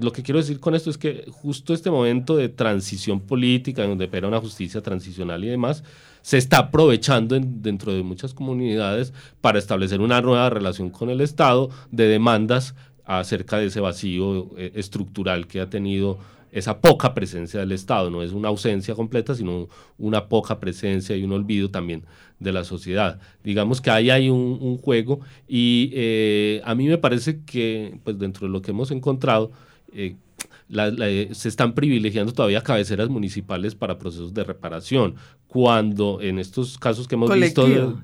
lo 0.00 0.12
que 0.12 0.22
quiero 0.22 0.38
decir 0.38 0.60
con 0.60 0.74
esto 0.74 0.90
es 0.90 0.98
que 0.98 1.24
justo 1.30 1.74
este 1.74 1.90
momento 1.90 2.36
de 2.36 2.48
transición 2.48 3.20
política, 3.20 3.86
donde 3.86 4.06
opera 4.06 4.28
una 4.28 4.40
justicia 4.40 4.80
transicional 4.80 5.44
y 5.44 5.48
demás, 5.48 5.84
se 6.22 6.38
está 6.38 6.58
aprovechando 6.58 7.38
dentro 7.38 7.92
de 7.92 8.02
muchas 8.02 8.32
comunidades 8.32 9.12
para 9.40 9.58
establecer 9.58 10.00
una 10.00 10.20
nueva 10.20 10.50
relación 10.50 10.90
con 10.90 11.10
el 11.10 11.20
Estado 11.20 11.70
de 11.90 12.06
demandas 12.06 12.74
acerca 13.04 13.58
de 13.58 13.66
ese 13.66 13.80
vacío 13.80 14.56
eh, 14.56 14.72
estructural 14.76 15.46
que 15.46 15.60
ha 15.60 15.68
tenido 15.68 16.18
esa 16.52 16.80
poca 16.80 17.14
presencia 17.14 17.60
del 17.60 17.72
Estado, 17.72 18.10
no 18.10 18.22
es 18.22 18.32
una 18.32 18.48
ausencia 18.48 18.94
completa, 18.94 19.34
sino 19.34 19.68
una 19.96 20.28
poca 20.28 20.60
presencia 20.60 21.16
y 21.16 21.24
un 21.24 21.32
olvido 21.32 21.70
también 21.70 22.04
de 22.38 22.52
la 22.52 22.62
sociedad. 22.62 23.18
Digamos 23.42 23.80
que 23.80 23.90
ahí 23.90 24.10
hay 24.10 24.28
un, 24.28 24.76
juego 24.78 25.20
y 25.48 25.90
eh, 25.94 26.60
a 26.64 26.74
mí 26.74 26.88
me 26.88 26.98
parece 26.98 27.40
que 27.44 27.98
pues 28.04 28.18
dentro 28.18 28.46
de 28.46 28.52
lo 28.52 28.60
que 28.60 28.72
hemos 28.72 28.90
encontrado, 28.90 29.50
eh, 29.94 30.16
eh, 30.74 31.28
se 31.32 31.48
están 31.48 31.74
privilegiando 31.74 32.32
todavía 32.32 32.62
cabeceras 32.62 33.08
municipales 33.08 33.74
para 33.74 33.98
procesos 33.98 34.32
de 34.32 34.44
reparación, 34.44 35.16
cuando 35.46 36.20
en 36.20 36.38
estos 36.38 36.78
casos 36.78 37.06
que 37.06 37.14
hemos 37.14 37.32
visto 37.34 38.00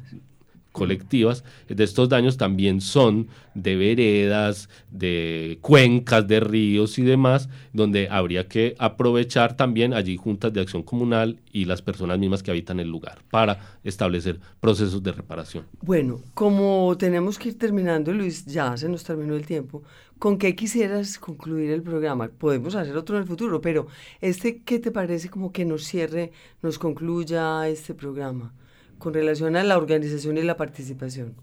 colectivas 0.78 1.44
de 1.68 1.84
estos 1.84 2.08
daños 2.08 2.36
también 2.36 2.80
son 2.80 3.28
de 3.54 3.76
veredas, 3.76 4.68
de 4.90 5.58
cuencas, 5.60 6.26
de 6.28 6.40
ríos 6.40 6.98
y 6.98 7.02
demás, 7.02 7.48
donde 7.72 8.08
habría 8.08 8.46
que 8.46 8.74
aprovechar 8.78 9.56
también 9.56 9.92
allí 9.92 10.16
juntas 10.16 10.52
de 10.52 10.60
acción 10.60 10.82
comunal 10.82 11.40
y 11.52 11.64
las 11.64 11.82
personas 11.82 12.18
mismas 12.18 12.42
que 12.42 12.50
habitan 12.50 12.78
el 12.78 12.88
lugar 12.88 13.18
para 13.30 13.78
establecer 13.82 14.38
procesos 14.60 15.02
de 15.02 15.12
reparación. 15.12 15.64
Bueno, 15.82 16.20
como 16.34 16.96
tenemos 16.96 17.38
que 17.38 17.48
ir 17.48 17.58
terminando, 17.58 18.12
Luis, 18.12 18.46
ya 18.46 18.76
se 18.76 18.88
nos 18.88 19.02
terminó 19.02 19.34
el 19.34 19.44
tiempo, 19.44 19.82
¿Con 20.18 20.36
qué 20.36 20.56
quisieras 20.56 21.16
concluir 21.16 21.70
el 21.70 21.82
programa? 21.82 22.26
Podemos 22.26 22.74
hacer 22.74 22.96
otro 22.96 23.14
en 23.14 23.22
el 23.22 23.28
futuro, 23.28 23.60
pero 23.60 23.86
este, 24.20 24.62
¿qué 24.62 24.80
te 24.80 24.90
parece 24.90 25.30
como 25.30 25.52
que 25.52 25.64
nos 25.64 25.84
cierre, 25.84 26.32
nos 26.60 26.76
concluya 26.76 27.68
este 27.68 27.94
programa 27.94 28.52
con 28.98 29.14
relación 29.14 29.56
a 29.56 29.64
la 29.64 29.76
organización 29.76 30.38
y 30.38 30.42
la 30.42 30.56
participación? 30.56 31.34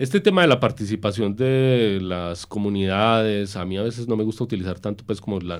Este 0.00 0.18
tema 0.20 0.40
de 0.40 0.48
la 0.48 0.60
participación 0.60 1.36
de 1.36 1.98
las 2.00 2.46
comunidades, 2.46 3.54
a 3.56 3.66
mí 3.66 3.76
a 3.76 3.82
veces 3.82 4.08
no 4.08 4.16
me 4.16 4.24
gusta 4.24 4.44
utilizar 4.44 4.80
tanto 4.80 5.04
pues 5.04 5.20
como 5.20 5.40
la, 5.40 5.58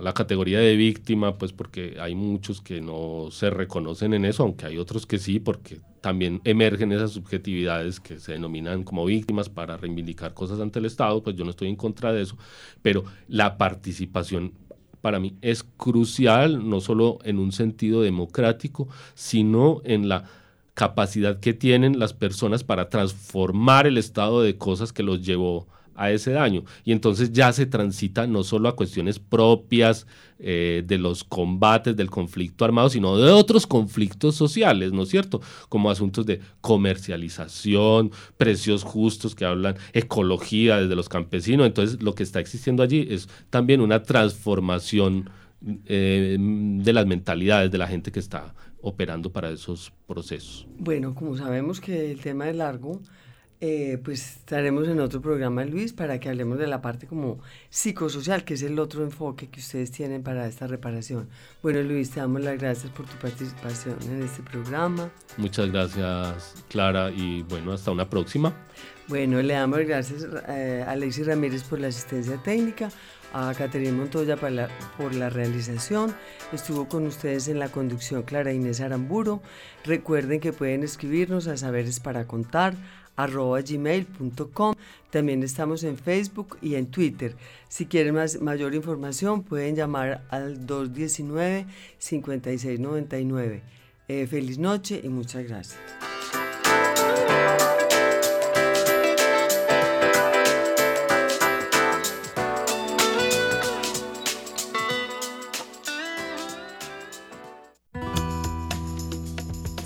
la, 0.00 0.12
categoría 0.14 0.58
de 0.58 0.74
víctima, 0.74 1.36
pues 1.36 1.52
porque 1.52 1.98
hay 2.00 2.14
muchos 2.14 2.62
que 2.62 2.80
no 2.80 3.28
se 3.30 3.50
reconocen 3.50 4.14
en 4.14 4.24
eso, 4.24 4.44
aunque 4.44 4.64
hay 4.64 4.78
otros 4.78 5.04
que 5.04 5.18
sí, 5.18 5.38
porque 5.38 5.80
también 6.00 6.40
emergen 6.44 6.92
esas 6.92 7.10
subjetividades 7.10 8.00
que 8.00 8.18
se 8.18 8.32
denominan 8.32 8.84
como 8.84 9.04
víctimas 9.04 9.50
para 9.50 9.76
reivindicar 9.76 10.32
cosas 10.32 10.60
ante 10.60 10.78
el 10.78 10.86
Estado, 10.86 11.22
pues 11.22 11.36
yo 11.36 11.44
no 11.44 11.50
estoy 11.50 11.68
en 11.68 11.76
contra 11.76 12.10
de 12.10 12.22
eso, 12.22 12.38
pero 12.80 13.04
la 13.26 13.58
participación 13.58 14.54
para 15.00 15.20
mí 15.20 15.34
es 15.42 15.64
crucial, 15.76 16.68
no 16.68 16.80
solo 16.80 17.18
en 17.24 17.38
un 17.38 17.52
sentido 17.52 18.02
democrático, 18.02 18.88
sino 19.14 19.80
en 19.84 20.08
la 20.08 20.24
capacidad 20.74 21.40
que 21.40 21.54
tienen 21.54 21.98
las 21.98 22.12
personas 22.12 22.62
para 22.62 22.88
transformar 22.88 23.86
el 23.86 23.98
estado 23.98 24.42
de 24.42 24.56
cosas 24.56 24.92
que 24.92 25.02
los 25.02 25.24
llevó 25.24 25.66
a 25.98 26.10
ese 26.12 26.30
daño. 26.30 26.64
Y 26.84 26.92
entonces 26.92 27.32
ya 27.32 27.52
se 27.52 27.66
transita 27.66 28.26
no 28.26 28.44
solo 28.44 28.68
a 28.68 28.76
cuestiones 28.76 29.18
propias 29.18 30.06
eh, 30.38 30.84
de 30.86 30.96
los 30.96 31.24
combates, 31.24 31.96
del 31.96 32.08
conflicto 32.08 32.64
armado, 32.64 32.88
sino 32.88 33.16
de 33.18 33.32
otros 33.32 33.66
conflictos 33.66 34.36
sociales, 34.36 34.92
¿no 34.92 35.02
es 35.02 35.08
cierto? 35.08 35.40
Como 35.68 35.90
asuntos 35.90 36.24
de 36.24 36.40
comercialización, 36.60 38.12
precios 38.36 38.84
justos 38.84 39.34
que 39.34 39.44
hablan, 39.44 39.74
ecología 39.92 40.80
desde 40.80 40.94
los 40.94 41.08
campesinos. 41.08 41.66
Entonces 41.66 42.00
lo 42.00 42.14
que 42.14 42.22
está 42.22 42.38
existiendo 42.38 42.82
allí 42.82 43.06
es 43.10 43.28
también 43.50 43.80
una 43.80 44.02
transformación 44.04 45.28
eh, 45.86 46.36
de 46.38 46.92
las 46.92 47.06
mentalidades 47.06 47.72
de 47.72 47.78
la 47.78 47.88
gente 47.88 48.12
que 48.12 48.20
está 48.20 48.54
operando 48.80 49.32
para 49.32 49.50
esos 49.50 49.92
procesos. 50.06 50.68
Bueno, 50.78 51.16
como 51.16 51.36
sabemos 51.36 51.80
que 51.80 52.12
el 52.12 52.20
tema 52.20 52.48
es 52.48 52.54
largo, 52.54 53.00
eh, 53.60 53.98
pues 54.04 54.36
estaremos 54.36 54.86
en 54.86 55.00
otro 55.00 55.20
programa, 55.20 55.64
Luis, 55.64 55.92
para 55.92 56.20
que 56.20 56.28
hablemos 56.28 56.58
de 56.58 56.68
la 56.68 56.80
parte 56.80 57.08
como 57.08 57.40
psicosocial, 57.70 58.44
que 58.44 58.54
es 58.54 58.62
el 58.62 58.78
otro 58.78 59.02
enfoque 59.02 59.48
que 59.48 59.58
ustedes 59.58 59.90
tienen 59.90 60.22
para 60.22 60.46
esta 60.46 60.68
reparación. 60.68 61.28
Bueno, 61.60 61.82
Luis, 61.82 62.10
te 62.10 62.20
damos 62.20 62.42
las 62.42 62.56
gracias 62.56 62.92
por 62.92 63.06
tu 63.06 63.16
participación 63.16 63.96
en 64.02 64.22
este 64.22 64.42
programa. 64.42 65.10
Muchas 65.36 65.72
gracias, 65.72 66.64
Clara, 66.68 67.10
y 67.10 67.42
bueno, 67.42 67.72
hasta 67.72 67.90
una 67.90 68.08
próxima. 68.08 68.54
Bueno, 69.08 69.42
le 69.42 69.54
damos 69.54 69.80
gracias 69.80 70.24
eh, 70.48 70.84
a 70.86 70.92
Alexis 70.92 71.26
Ramírez 71.26 71.64
por 71.64 71.80
la 71.80 71.88
asistencia 71.88 72.36
técnica, 72.36 72.90
a 73.32 73.52
Caterina 73.54 73.92
Montoya 73.92 74.36
por 74.36 74.52
la, 74.52 74.68
por 74.96 75.14
la 75.14 75.30
realización. 75.30 76.14
Estuvo 76.52 76.88
con 76.88 77.06
ustedes 77.06 77.48
en 77.48 77.58
la 77.58 77.70
conducción 77.70 78.22
Clara 78.22 78.52
Inés 78.52 78.80
Aramburo. 78.80 79.42
Recuerden 79.84 80.38
que 80.38 80.52
pueden 80.52 80.84
escribirnos 80.84 81.48
a 81.48 81.56
saberes 81.56 81.98
para 81.98 82.26
contar 82.26 82.74
arroba 83.18 83.60
gmail.com. 83.60 84.74
También 85.10 85.42
estamos 85.42 85.84
en 85.84 85.98
Facebook 85.98 86.56
y 86.62 86.76
en 86.76 86.86
Twitter. 86.86 87.36
Si 87.68 87.84
quieren 87.86 88.14
más, 88.14 88.40
mayor 88.40 88.74
información 88.74 89.42
pueden 89.42 89.76
llamar 89.76 90.24
al 90.30 90.66
219-5699. 90.66 93.60
Eh, 94.08 94.26
feliz 94.26 94.58
noche 94.58 95.00
y 95.02 95.08
muchas 95.08 95.46
gracias. 95.46 95.78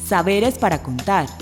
Saberes 0.07 0.59
para 0.59 0.83
contar. 0.83 1.42